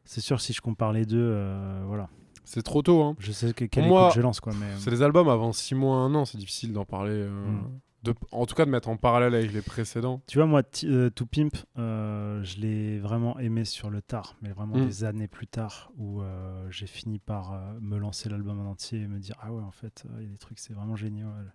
C'est 0.05 0.21
sûr, 0.21 0.39
si 0.41 0.53
je 0.53 0.62
compare 0.62 0.93
les 0.93 1.05
deux, 1.05 1.45
voilà. 1.86 2.09
C'est 2.45 2.62
trop 2.63 2.81
tôt. 2.81 3.01
Hein. 3.03 3.15
Je 3.19 3.31
sais 3.31 3.53
que 3.53 3.65
quelle 3.65 3.88
moi, 3.88 4.05
écoute 4.07 4.15
je 4.17 4.21
lance, 4.21 4.39
quoi. 4.39 4.53
Mais, 4.59 4.65
C'est 4.77 4.89
des 4.89 5.01
albums 5.01 5.29
avant 5.29 5.53
6 5.53 5.75
mois, 5.75 5.97
1 5.97 6.15
an. 6.15 6.25
C'est 6.25 6.38
difficile 6.38 6.73
d'en 6.73 6.86
parler. 6.86 7.25
Mm. 7.25 7.79
De, 8.03 8.13
en 8.31 8.45
tout 8.45 8.53
cas, 8.55 8.65
de 8.65 8.69
mettre 8.69 8.89
en 8.89 8.97
parallèle 8.97 9.33
avec 9.33 9.53
les 9.53 9.61
précédents. 9.61 10.21
Tu 10.27 10.37
vois, 10.37 10.45
moi, 10.47 10.61
euh, 10.83 11.09
To 11.09 11.25
Pimp, 11.25 11.55
euh, 11.77 12.43
je 12.43 12.57
l'ai 12.59 12.99
vraiment 12.99 13.39
aimé 13.39 13.63
sur 13.65 13.89
le 13.89 14.01
tard, 14.01 14.35
mais 14.41 14.51
vraiment 14.51 14.75
Mm. 14.77 14.85
des 14.85 15.03
années 15.05 15.27
plus 15.27 15.47
tard, 15.47 15.91
où 15.97 16.21
euh, 16.21 16.67
j'ai 16.69 16.87
fini 16.87 17.19
par 17.19 17.53
euh, 17.53 17.57
me 17.81 17.97
lancer 17.97 18.27
l'album 18.29 18.59
en 18.59 18.69
entier 18.69 18.99
et 19.01 19.07
me 19.07 19.19
dire 19.19 19.35
Ah 19.41 19.53
ouais, 19.53 19.63
en 19.63 19.71
fait, 19.71 20.03
il 20.19 20.23
y 20.23 20.27
a 20.27 20.29
des 20.29 20.37
trucs, 20.37 20.59
c'est 20.59 20.73
vraiment 20.73 20.95
génial. 20.95 21.53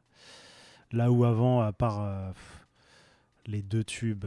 Là 0.93 1.11
où 1.13 1.25
avant, 1.25 1.61
à 1.61 1.73
part 1.73 2.33
les 3.47 3.63
deux 3.63 3.85
tubes, 3.85 4.25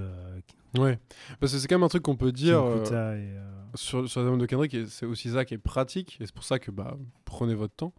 Ouais. 0.78 1.00
Parce 1.40 1.52
que 1.52 1.60
c'est 1.60 1.68
quand 1.68 1.76
même 1.76 1.84
un 1.84 1.90
truc 1.90 2.04
qu'on 2.04 2.16
peut 2.16 2.32
dire. 2.32 2.64
et, 2.64 3.34
sur, 3.76 4.08
sur 4.08 4.22
l'album 4.22 4.40
de 4.40 4.46
Kendrick, 4.46 4.76
c'est 4.88 5.06
aussi 5.06 5.32
ça 5.32 5.44
qui 5.44 5.54
est 5.54 5.58
pratique, 5.58 6.18
et 6.22 6.26
c'est 6.26 6.34
pour 6.36 6.44
ça 6.44 6.60
que 6.60 6.72
bah, 6.72 6.98
prenez 7.26 7.56
votre 7.56 7.74
temps. 7.76 7.94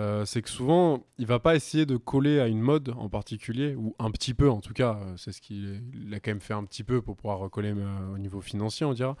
Euh, 0.00 0.24
c'est 0.24 0.40
que 0.40 0.48
souvent, 0.48 1.04
il 1.18 1.26
va 1.26 1.38
pas 1.38 1.54
essayer 1.54 1.84
de 1.84 1.96
coller 1.98 2.40
à 2.40 2.46
une 2.46 2.60
mode 2.60 2.94
en 2.96 3.08
particulier, 3.10 3.74
ou 3.74 3.94
un 3.98 4.10
petit 4.10 4.32
peu 4.32 4.48
en 4.48 4.60
tout 4.60 4.72
cas, 4.72 4.98
euh, 5.02 5.14
c'est 5.16 5.32
ce 5.32 5.40
qu'il 5.42 5.82
il 5.94 6.14
a 6.14 6.20
quand 6.20 6.30
même 6.30 6.40
fait 6.40 6.54
un 6.54 6.64
petit 6.64 6.84
peu 6.84 7.02
pour 7.02 7.16
pouvoir 7.16 7.38
recoller 7.38 7.74
euh, 7.76 8.14
au 8.14 8.18
niveau 8.18 8.40
financier, 8.40 8.86
on 8.86 8.94
dira, 8.94 9.16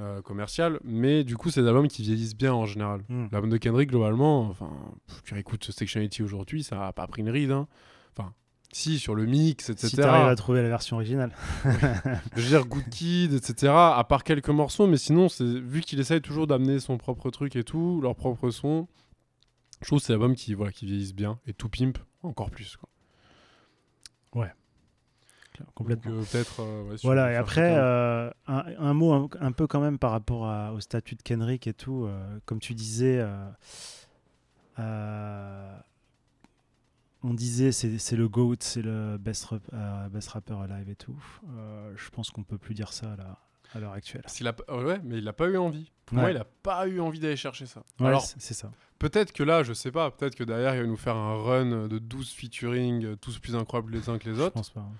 euh, 0.00 0.20
commercial, 0.20 0.78
mais 0.84 1.24
du 1.24 1.36
coup, 1.36 1.50
c'est 1.50 1.62
des 1.62 1.68
albums 1.68 1.88
qui 1.88 2.02
vieillissent 2.02 2.36
bien 2.36 2.52
en 2.52 2.66
général. 2.66 3.02
hmm. 3.08 3.28
L'album 3.32 3.50
de 3.50 3.56
Kendrick, 3.56 3.88
globalement, 3.88 4.42
enfin, 4.42 4.70
pff, 5.06 5.22
tu 5.24 5.34
réécoutes 5.34 5.70
Sectionality 5.70 6.22
aujourd'hui, 6.22 6.62
ça 6.64 6.86
a 6.86 6.92
pas 6.92 7.06
pris 7.06 7.22
une 7.22 7.30
ride. 7.30 7.52
hein. 7.52 7.66
Enfin, 8.16 8.34
si, 8.72 8.98
sur 8.98 9.14
le 9.14 9.26
mix, 9.26 9.70
etc. 9.70 9.88
Si 9.88 9.96
tu 9.96 10.02
arrives 10.02 10.28
à 10.28 10.36
trouver 10.36 10.62
la 10.62 10.68
version 10.68 10.96
originale. 10.96 11.32
Je 12.36 12.42
veux 12.42 12.48
dire, 12.48 12.66
Good 12.66 12.88
Kid, 12.90 13.32
etc. 13.32 13.72
À 13.72 14.04
part 14.08 14.24
quelques 14.24 14.50
morceaux, 14.50 14.86
mais 14.86 14.96
sinon, 14.96 15.28
c'est 15.28 15.44
vu 15.44 15.80
qu'il 15.80 15.98
essaye 16.00 16.20
toujours 16.20 16.46
d'amener 16.46 16.78
son 16.78 16.98
propre 16.98 17.30
truc 17.30 17.56
et 17.56 17.64
tout, 17.64 18.00
leur 18.02 18.14
propre 18.14 18.50
son, 18.50 18.86
je 19.80 19.86
trouve 19.86 19.98
que 20.00 20.04
c'est 20.06 20.12
l'album 20.12 20.34
qui, 20.34 20.54
voilà, 20.54 20.72
qui 20.72 20.86
vieillissent 20.86 21.14
bien. 21.14 21.38
Et 21.46 21.52
tout 21.54 21.68
pimp, 21.68 21.98
encore 22.22 22.50
plus. 22.50 22.76
Quoi. 22.76 22.88
Complètement. 25.74 26.12
Donc, 26.12 26.22
euh, 26.22 26.24
peut-être. 26.32 26.60
euh, 26.60 26.84
ouais, 26.84 26.96
si 26.96 27.04
Voilà, 27.04 27.32
et 27.32 27.36
après, 27.36 27.74
euh, 27.76 28.30
un, 28.46 28.64
un 28.78 28.94
mot 28.94 29.12
un, 29.12 29.28
un 29.40 29.52
peu 29.52 29.66
quand 29.66 29.80
même 29.80 29.98
par 29.98 30.10
rapport 30.10 30.46
à- 30.46 30.72
au 30.72 30.80
statut 30.80 31.16
de 31.16 31.22
Kendrick 31.22 31.66
et 31.66 31.74
tout. 31.74 32.08
comme 32.46 32.60
tu 32.60 32.72
disais, 32.74 33.22
on 37.22 37.34
disait 37.34 37.72
c'est 37.72 37.98
c'est 37.98 38.16
le 38.16 38.28
GOAT, 38.28 38.56
c'est 38.60 38.80
le 38.82 39.18
best, 39.18 39.44
rap- 39.46 39.62
euh, 39.74 40.08
best 40.08 40.28
rapper 40.30 40.54
alive 40.54 40.88
et 40.88 40.96
tout. 40.96 41.22
Euh, 41.50 41.92
je 41.96 42.08
pense 42.10 42.30
qu'on 42.30 42.42
peut 42.44 42.56
plus 42.58 42.74
dire 42.74 42.92
ça 42.92 43.14
là, 43.16 43.38
à 43.74 43.80
l'heure 43.80 43.92
actuelle. 43.92 44.22
S'il 44.26 44.46
a, 44.48 44.54
pas- 44.54 44.74
ouais, 44.82 45.00
mais 45.04 45.18
il 45.18 45.28
a 45.28 45.32
pas 45.34 45.46
eu 45.48 45.56
envie. 45.58 45.92
Pour 46.06 46.16
moi, 46.16 46.24
Ouais. 46.26 46.30
il 46.32 46.36
a 46.38 46.44
pas 46.62 46.86
eu 46.88 47.00
envie 47.00 47.20
d'aller 47.20 47.36
chercher 47.36 47.66
ça. 47.66 47.82
Ouais, 48.00 48.06
Alors, 48.06 48.22
c'est 48.24 48.40
c'est 48.40 48.54
ça. 48.54 48.70
Peut-être 49.00 49.32
que 49.32 49.42
là, 49.42 49.64
je 49.64 49.72
sais 49.72 49.90
pas, 49.90 50.12
peut-être 50.12 50.36
que 50.36 50.44
derrière, 50.44 50.76
il 50.76 50.82
va 50.82 50.86
nous 50.86 50.96
faire 50.96 51.16
un 51.16 51.34
run 51.42 51.88
de 51.88 51.98
12 51.98 52.30
featuring, 52.30 53.04
euh, 53.04 53.16
tous 53.16 53.40
plus 53.40 53.56
incroyables 53.56 53.92
les 53.92 54.08
uns 54.08 54.18
que 54.18 54.28
les 54.30 54.36
Je 54.36 54.40
autres. 54.42 54.52
pense 54.54 54.70
pas. 54.70 54.80
hein. 54.82 54.92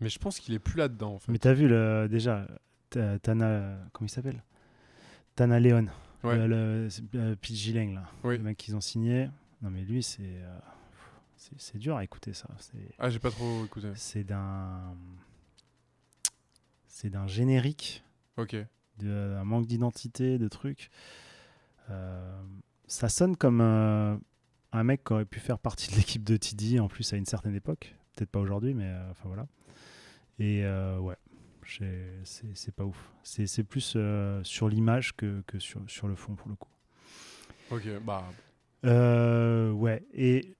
Mais 0.00 0.08
je 0.08 0.18
pense 0.20 0.38
qu'il 0.38 0.54
est 0.54 0.58
plus 0.60 0.76
là-dedans, 0.78 1.14
en 1.14 1.18
fait. 1.18 1.32
Mais 1.32 1.38
t'as 1.38 1.54
vu 1.54 1.66
le, 1.68 2.06
déjà, 2.08 2.46
Ta- 2.90 3.18
Tana, 3.18 3.76
comment 3.92 4.06
il 4.06 4.10
s'appelle? 4.10 4.42
Tana 5.34 5.58
Leon, 5.58 5.86
Ouais. 6.22 6.36
le, 6.36 6.46
le 6.46 6.88
euh, 7.16 7.34
PG 7.36 7.72
Lang, 7.72 7.94
là, 7.94 8.04
Oui. 8.24 8.36
le 8.38 8.44
mec 8.44 8.56
qu'ils 8.56 8.76
ont 8.76 8.80
signé. 8.80 9.28
Non 9.62 9.70
mais 9.70 9.82
lui, 9.82 10.02
c'est 10.02 10.20
euh, 10.22 10.58
c'est- 11.36 11.78
dur 11.78 11.96
à 11.96 12.04
écouter 12.04 12.32
ça. 12.34 12.46
Ah, 12.98 13.08
j'ai 13.10 13.18
pas 13.18 13.30
trop 13.30 13.64
écouté. 13.64 13.88
c'est 13.94 14.22
d'un 14.24 14.94
c'est 16.86 17.10
d'un 17.10 17.26
générique, 17.26 18.02
Ok. 18.36 18.56
d'un 18.98 19.44
manque 19.44 19.66
d'identité, 19.66 20.38
de 20.38 20.48
trucs. 20.48 20.90
Euh, 21.90 22.42
ça 22.86 23.08
sonne 23.08 23.36
comme 23.36 23.60
euh, 23.60 24.16
un 24.72 24.84
mec 24.84 25.04
qui 25.04 25.12
aurait 25.12 25.24
pu 25.24 25.40
faire 25.40 25.58
partie 25.58 25.90
de 25.90 25.96
l'équipe 25.96 26.24
de 26.24 26.36
TD 26.36 26.80
en 26.80 26.88
plus 26.88 27.12
à 27.12 27.16
une 27.16 27.24
certaine 27.24 27.54
époque. 27.54 27.94
Peut-être 28.14 28.30
pas 28.30 28.40
aujourd'hui, 28.40 28.74
mais 28.74 28.86
euh, 28.86 29.10
enfin 29.10 29.24
voilà. 29.26 29.46
Et 30.38 30.64
euh, 30.64 30.98
ouais, 30.98 31.16
c'est 32.24 32.74
pas 32.74 32.84
ouf. 32.84 33.12
C'est 33.22 33.64
plus 33.64 33.94
euh, 33.96 34.42
sur 34.44 34.68
l'image 34.68 35.14
que, 35.16 35.42
que 35.46 35.58
sur, 35.58 35.80
sur 35.88 36.08
le 36.08 36.14
fond 36.14 36.34
pour 36.34 36.48
le 36.48 36.56
coup. 36.56 36.68
Ok, 37.70 37.84
bah. 38.04 38.24
Ouais, 38.84 40.06
et 40.12 40.56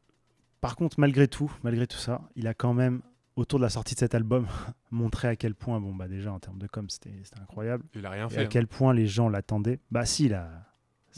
par 0.61 0.77
contre, 0.77 0.99
malgré 0.99 1.29
tout, 1.29 1.53
malgré 1.63 1.87
tout 1.87 1.99
ça, 1.99 2.23
il 2.35 2.47
a 2.49 2.55
quand 2.55 2.75
même, 2.75 3.03
autour 3.37 3.59
de 3.59 3.65
la 3.65 3.71
sortie 3.71 3.95
de 3.95 4.01
cet 4.01 4.15
album, 4.15 4.47
montré 4.91 5.29
à 5.29 5.37
quel 5.37 5.55
point, 5.55 5.81
bon, 5.81 5.95
bah 5.95 6.09
déjà 6.09 6.33
en 6.33 6.41
termes 6.41 6.59
de 6.59 6.67
com, 6.67 6.89
c'était 6.89 7.15
incroyable. 7.41 7.85
Il 7.95 8.05
a 8.05 8.11
rien 8.11 8.27
Et 8.29 8.31
fait. 8.31 8.39
à 8.39 8.43
hein. 8.43 8.47
quel 8.51 8.67
point 8.67 8.93
les 8.93 9.07
gens 9.07 9.29
l'attendaient. 9.29 9.79
Bah 9.91 10.07
si, 10.07 10.29
là, 10.29 10.67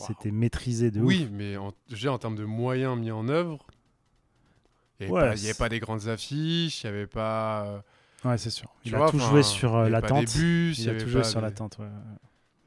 C'était 0.07 0.31
maîtrisé 0.31 0.91
de 0.91 1.01
Oui, 1.01 1.25
ouf. 1.25 1.31
mais 1.33 1.57
en, 1.57 1.73
en 2.13 2.19
termes 2.19 2.37
de 2.37 2.45
moyens 2.45 2.99
mis 2.99 3.11
en 3.11 3.29
œuvre, 3.29 3.67
il 5.01 5.07
n'y 5.07 5.13
Ouais, 5.13 5.23
avait, 5.23 5.55
pas 5.55 5.69
des 5.69 5.79
grandes 5.79 6.09
affiches, 6.09 6.83
il 6.83 6.87
n'y 6.91 6.97
avait 6.97 7.07
pas. 7.07 7.65
euh, 7.67 7.79
Ouais, 8.29 8.37
c'est 8.39 8.51
sûr. 8.51 8.69
Il 8.85 8.95
a 8.95 8.99
vois, 8.99 9.11
tout 9.11 9.19
joué 9.19 9.43
sur 9.45 9.77
euh, 9.77 9.85
des 9.85 10.27
bus, 10.27 10.79
Il 10.79 10.91
a 10.91 10.95
tout 11.01 11.09
joué 11.09 11.23
sur 11.25 11.41
des- 11.41 11.47
l'attente, 11.47 11.79
ouais. 11.79 11.87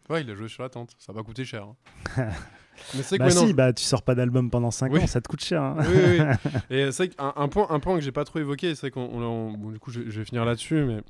Ouais, 0.09 0.21
il 0.21 0.29
a 0.29 0.35
joué 0.35 0.47
sur 0.47 0.63
l'attente. 0.63 0.95
Ça 0.97 1.11
va 1.13 1.23
coûter 1.23 1.43
cher. 1.45 1.63
hein. 1.63 1.75
mais 2.95 3.03
c'est 3.03 3.17
Bah 3.17 3.27
ouais, 3.27 3.33
non, 3.33 3.47
si, 3.47 3.53
bah 3.53 3.73
tu 3.73 3.83
sors 3.83 4.01
pas 4.01 4.15
d'album 4.15 4.49
pendant 4.49 4.71
5 4.71 4.91
Oui. 4.93 5.01
ans, 5.03 5.07
ça 5.07 5.19
te 5.21 5.27
coûte 5.27 5.43
cher. 5.43 5.61
hein. 5.61 5.75
Oui, 5.79 5.87
oui, 5.93 6.19
oui. 6.19 6.51
Et 6.77 6.91
c'est 6.91 7.07
vrai 7.07 7.09
qu'un 7.15 7.33
un 7.35 7.47
point, 7.49 7.67
un 7.69 7.79
point 7.79 7.95
que 7.95 8.01
j'ai 8.01 8.11
pas 8.13 8.23
trop 8.25 8.39
évoqué, 8.39 8.75
c'est 8.75 8.91
qu'on, 8.91 9.01
on- 9.03 9.21
on- 9.23 9.51
bon, 9.53 9.71
du 9.71 9.79
coup, 9.79 9.91
je, 9.91 10.01
je 10.09 10.19
vais 10.19 10.25
finir 10.25 10.45
là-dessus, 10.45 10.83
mais 10.85 11.01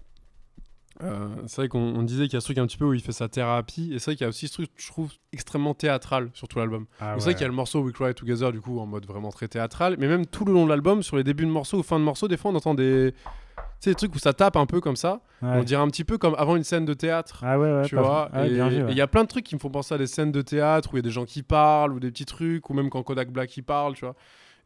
euh, 1.04 1.28
c'est 1.48 1.58
vrai 1.58 1.68
qu'on 1.68 1.80
on 1.80 2.04
disait 2.04 2.26
qu'il 2.26 2.34
y 2.34 2.38
a 2.38 2.42
ce 2.42 2.46
truc 2.46 2.58
un 2.58 2.68
petit 2.68 2.78
peu 2.78 2.86
où 2.86 2.94
il 2.94 3.02
fait 3.02 3.12
sa 3.12 3.30
thérapie, 3.30 3.92
et 3.94 4.00
c'est 4.00 4.12
vrai 4.12 4.16
qu'il 4.16 4.26
y 4.26 4.28
a 4.28 4.30
aussi 4.30 4.48
ce 4.48 4.54
truc, 4.54 4.70
je 4.76 4.88
trouve, 4.88 5.12
extrêmement 5.34 5.74
théâtral 5.74 6.30
sur 6.34 6.48
tout 6.48 6.60
l'album. 6.60 6.86
Ah 7.00 7.14
c'est 7.18 7.24
vrai 7.24 7.28
ouais. 7.28 7.34
qu'il 7.34 7.42
y 7.42 7.46
a 7.46 7.48
le 7.48 7.54
morceau 7.54 7.82
We 7.82 7.94
Cry 7.94 8.14
Together, 8.14 8.52
du 8.52 8.62
coup, 8.62 8.80
en 8.80 8.86
mode 8.86 9.06
vraiment 9.06 9.32
très 9.32 9.48
théâtral, 9.48 9.96
mais 9.98 10.08
même 10.08 10.26
tout 10.26 10.46
le 10.46 10.54
long 10.54 10.66
de 10.66 10.70
l'album, 10.70 11.02
sur 11.04 11.18
les 11.18 11.24
débuts 11.24 11.46
de 11.46 11.52
morceaux 11.52 11.80
ou 11.80 11.84
fin 11.84 12.00
de 12.00 12.04
morceaux, 12.04 12.28
des 12.28 12.38
fois, 12.38 12.52
on 12.52 12.56
entend 12.56 12.74
des, 12.74 13.14
tu 13.14 13.62
sais, 13.80 13.90
des 13.92 13.96
trucs 13.96 14.14
où 14.14 14.20
ça 14.20 14.34
tape 14.34 14.58
un 14.58 14.66
peu 14.66 14.80
comme 14.82 14.96
ça. 14.96 15.22
Ouais. 15.42 15.50
On 15.54 15.64
dirait 15.64 15.82
un 15.82 15.88
petit 15.88 16.04
peu 16.04 16.18
comme 16.18 16.36
avant 16.38 16.56
une 16.56 16.64
scène 16.64 16.86
de 16.86 16.94
théâtre. 16.94 17.44
Ah 17.44 17.58
ouais, 17.58 17.72
ouais, 17.72 17.86
tu 17.86 17.96
vois. 17.96 18.30
Ah 18.32 18.42
ouais, 18.42 18.50
et 18.50 18.54
il 18.54 18.62
ouais. 18.62 18.94
y 18.94 19.02
a 19.02 19.08
plein 19.08 19.24
de 19.24 19.28
trucs 19.28 19.46
qui 19.46 19.56
me 19.56 19.60
font 19.60 19.72
penser 19.72 19.96
à 19.96 19.98
des 19.98 20.08
scènes 20.08 20.32
de 20.32 20.42
théâtre 20.42 20.90
où 20.94 20.98
il 20.98 21.00
y 21.00 21.00
a 21.00 21.04
des 21.04 21.10
gens 21.10 21.26
qui 21.26 21.42
parlent 21.42 21.94
ou 21.94 22.00
des 22.00 22.12
petits 22.12 22.26
trucs, 22.26 22.70
ou 22.70 22.74
même 22.74 22.90
quand 22.90 23.02
Kodak 23.02 23.32
Black 23.32 23.58
il 23.58 23.64
parle, 23.64 23.96
tu 23.96 24.06
vois. 24.06 24.16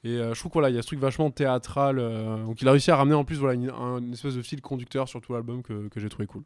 Et 0.06 0.18
euh, 0.20 0.34
je 0.34 0.40
trouve 0.40 0.52
qu'il 0.52 0.62
voilà, 0.62 0.74
y 0.74 0.78
a 0.78 0.82
ce 0.82 0.88
truc 0.88 1.00
vachement 1.00 1.30
théâtral. 1.32 1.98
euh, 2.00 2.46
donc 2.46 2.62
il 2.62 2.68
a 2.68 2.72
réussi 2.72 2.92
à 2.92 2.96
ramener 2.96 3.16
en 3.16 3.26
plus 3.26 3.38
voilà, 3.40 3.56
une, 3.56 3.70
un- 3.72 3.98
une 4.00 4.14
espèce 4.14 4.36
de 4.36 4.42
fil 4.42 4.62
conducteur 4.62 5.10
sur 5.10 5.20
tout 5.20 5.34
l'album 5.34 5.64
que, 5.64 5.88
que 5.90 6.00
j'ai 6.00 6.08
trouvé 6.10 6.28
cool. 6.28 6.44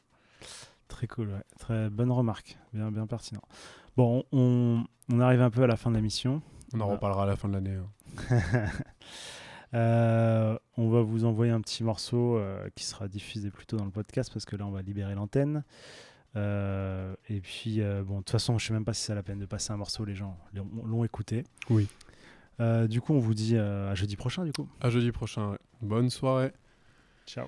Très 0.87 1.05
cool, 1.07 1.27
ouais. 1.29 1.43
Très 1.59 1.89
bonne 1.89 2.11
remarque. 2.11 2.57
Bien, 2.73 2.89
bien 2.91 3.05
pertinent. 3.05 3.41
Bon, 3.97 4.23
on, 4.31 4.83
on 5.11 5.19
arrive 5.19 5.41
un 5.41 5.49
peu 5.51 5.61
à 5.63 5.67
la 5.67 5.75
fin 5.75 5.89
de 5.91 5.95
la 5.95 6.01
mission. 6.01 6.41
On 6.73 6.79
en 6.79 6.87
reparlera 6.87 7.23
à 7.23 7.25
la 7.27 7.35
fin 7.35 7.47
de 7.49 7.53
l'année. 7.53 7.75
hein. 7.75 8.65
Euh, 9.75 10.57
on 10.77 10.89
va 10.89 11.01
vous 11.01 11.25
envoyer 11.25 11.51
un 11.51 11.61
petit 11.61 11.83
morceau 11.83 12.41
qui 12.75 12.83
sera 12.85 13.07
diffusé 13.07 13.51
plus 13.51 13.67
tôt 13.67 13.77
dans 13.77 13.85
le 13.85 13.91
podcast 13.91 14.31
parce 14.33 14.45
que 14.45 14.55
là, 14.55 14.65
on 14.65 14.71
va 14.71 14.81
libérer 14.81 15.13
l'antenne. 15.13 15.63
Euh, 16.35 17.13
et 17.29 17.39
puis, 17.39 17.81
euh, 17.81 18.01
bon, 18.03 18.15
de 18.15 18.19
toute 18.21 18.31
façon, 18.31 18.57
je 18.57 18.65
sais 18.65 18.73
même 18.73 18.83
pas 18.85 18.93
si 18.93 19.03
c'est 19.03 19.13
la 19.15 19.21
peine 19.23 19.37
de 19.39 19.45
passer 19.45 19.71
un 19.71 19.77
morceau. 19.77 20.05
Les 20.05 20.15
gens 20.15 20.37
l'ont 20.85 21.03
écouté. 21.03 21.43
Oui. 21.69 21.87
Euh, 22.59 22.87
du 22.87 23.01
coup, 23.01 23.13
on 23.13 23.19
vous 23.19 23.33
dit 23.33 23.55
euh, 23.55 23.89
à 23.91 23.95
jeudi 23.95 24.15
prochain, 24.15 24.43
du 24.43 24.51
coup. 24.51 24.67
À 24.81 24.89
jeudi 24.89 25.11
prochain. 25.11 25.51
ouais. 25.51 25.57
Bonne 25.81 26.09
soirée. 26.09 26.51
Ciao. 27.25 27.47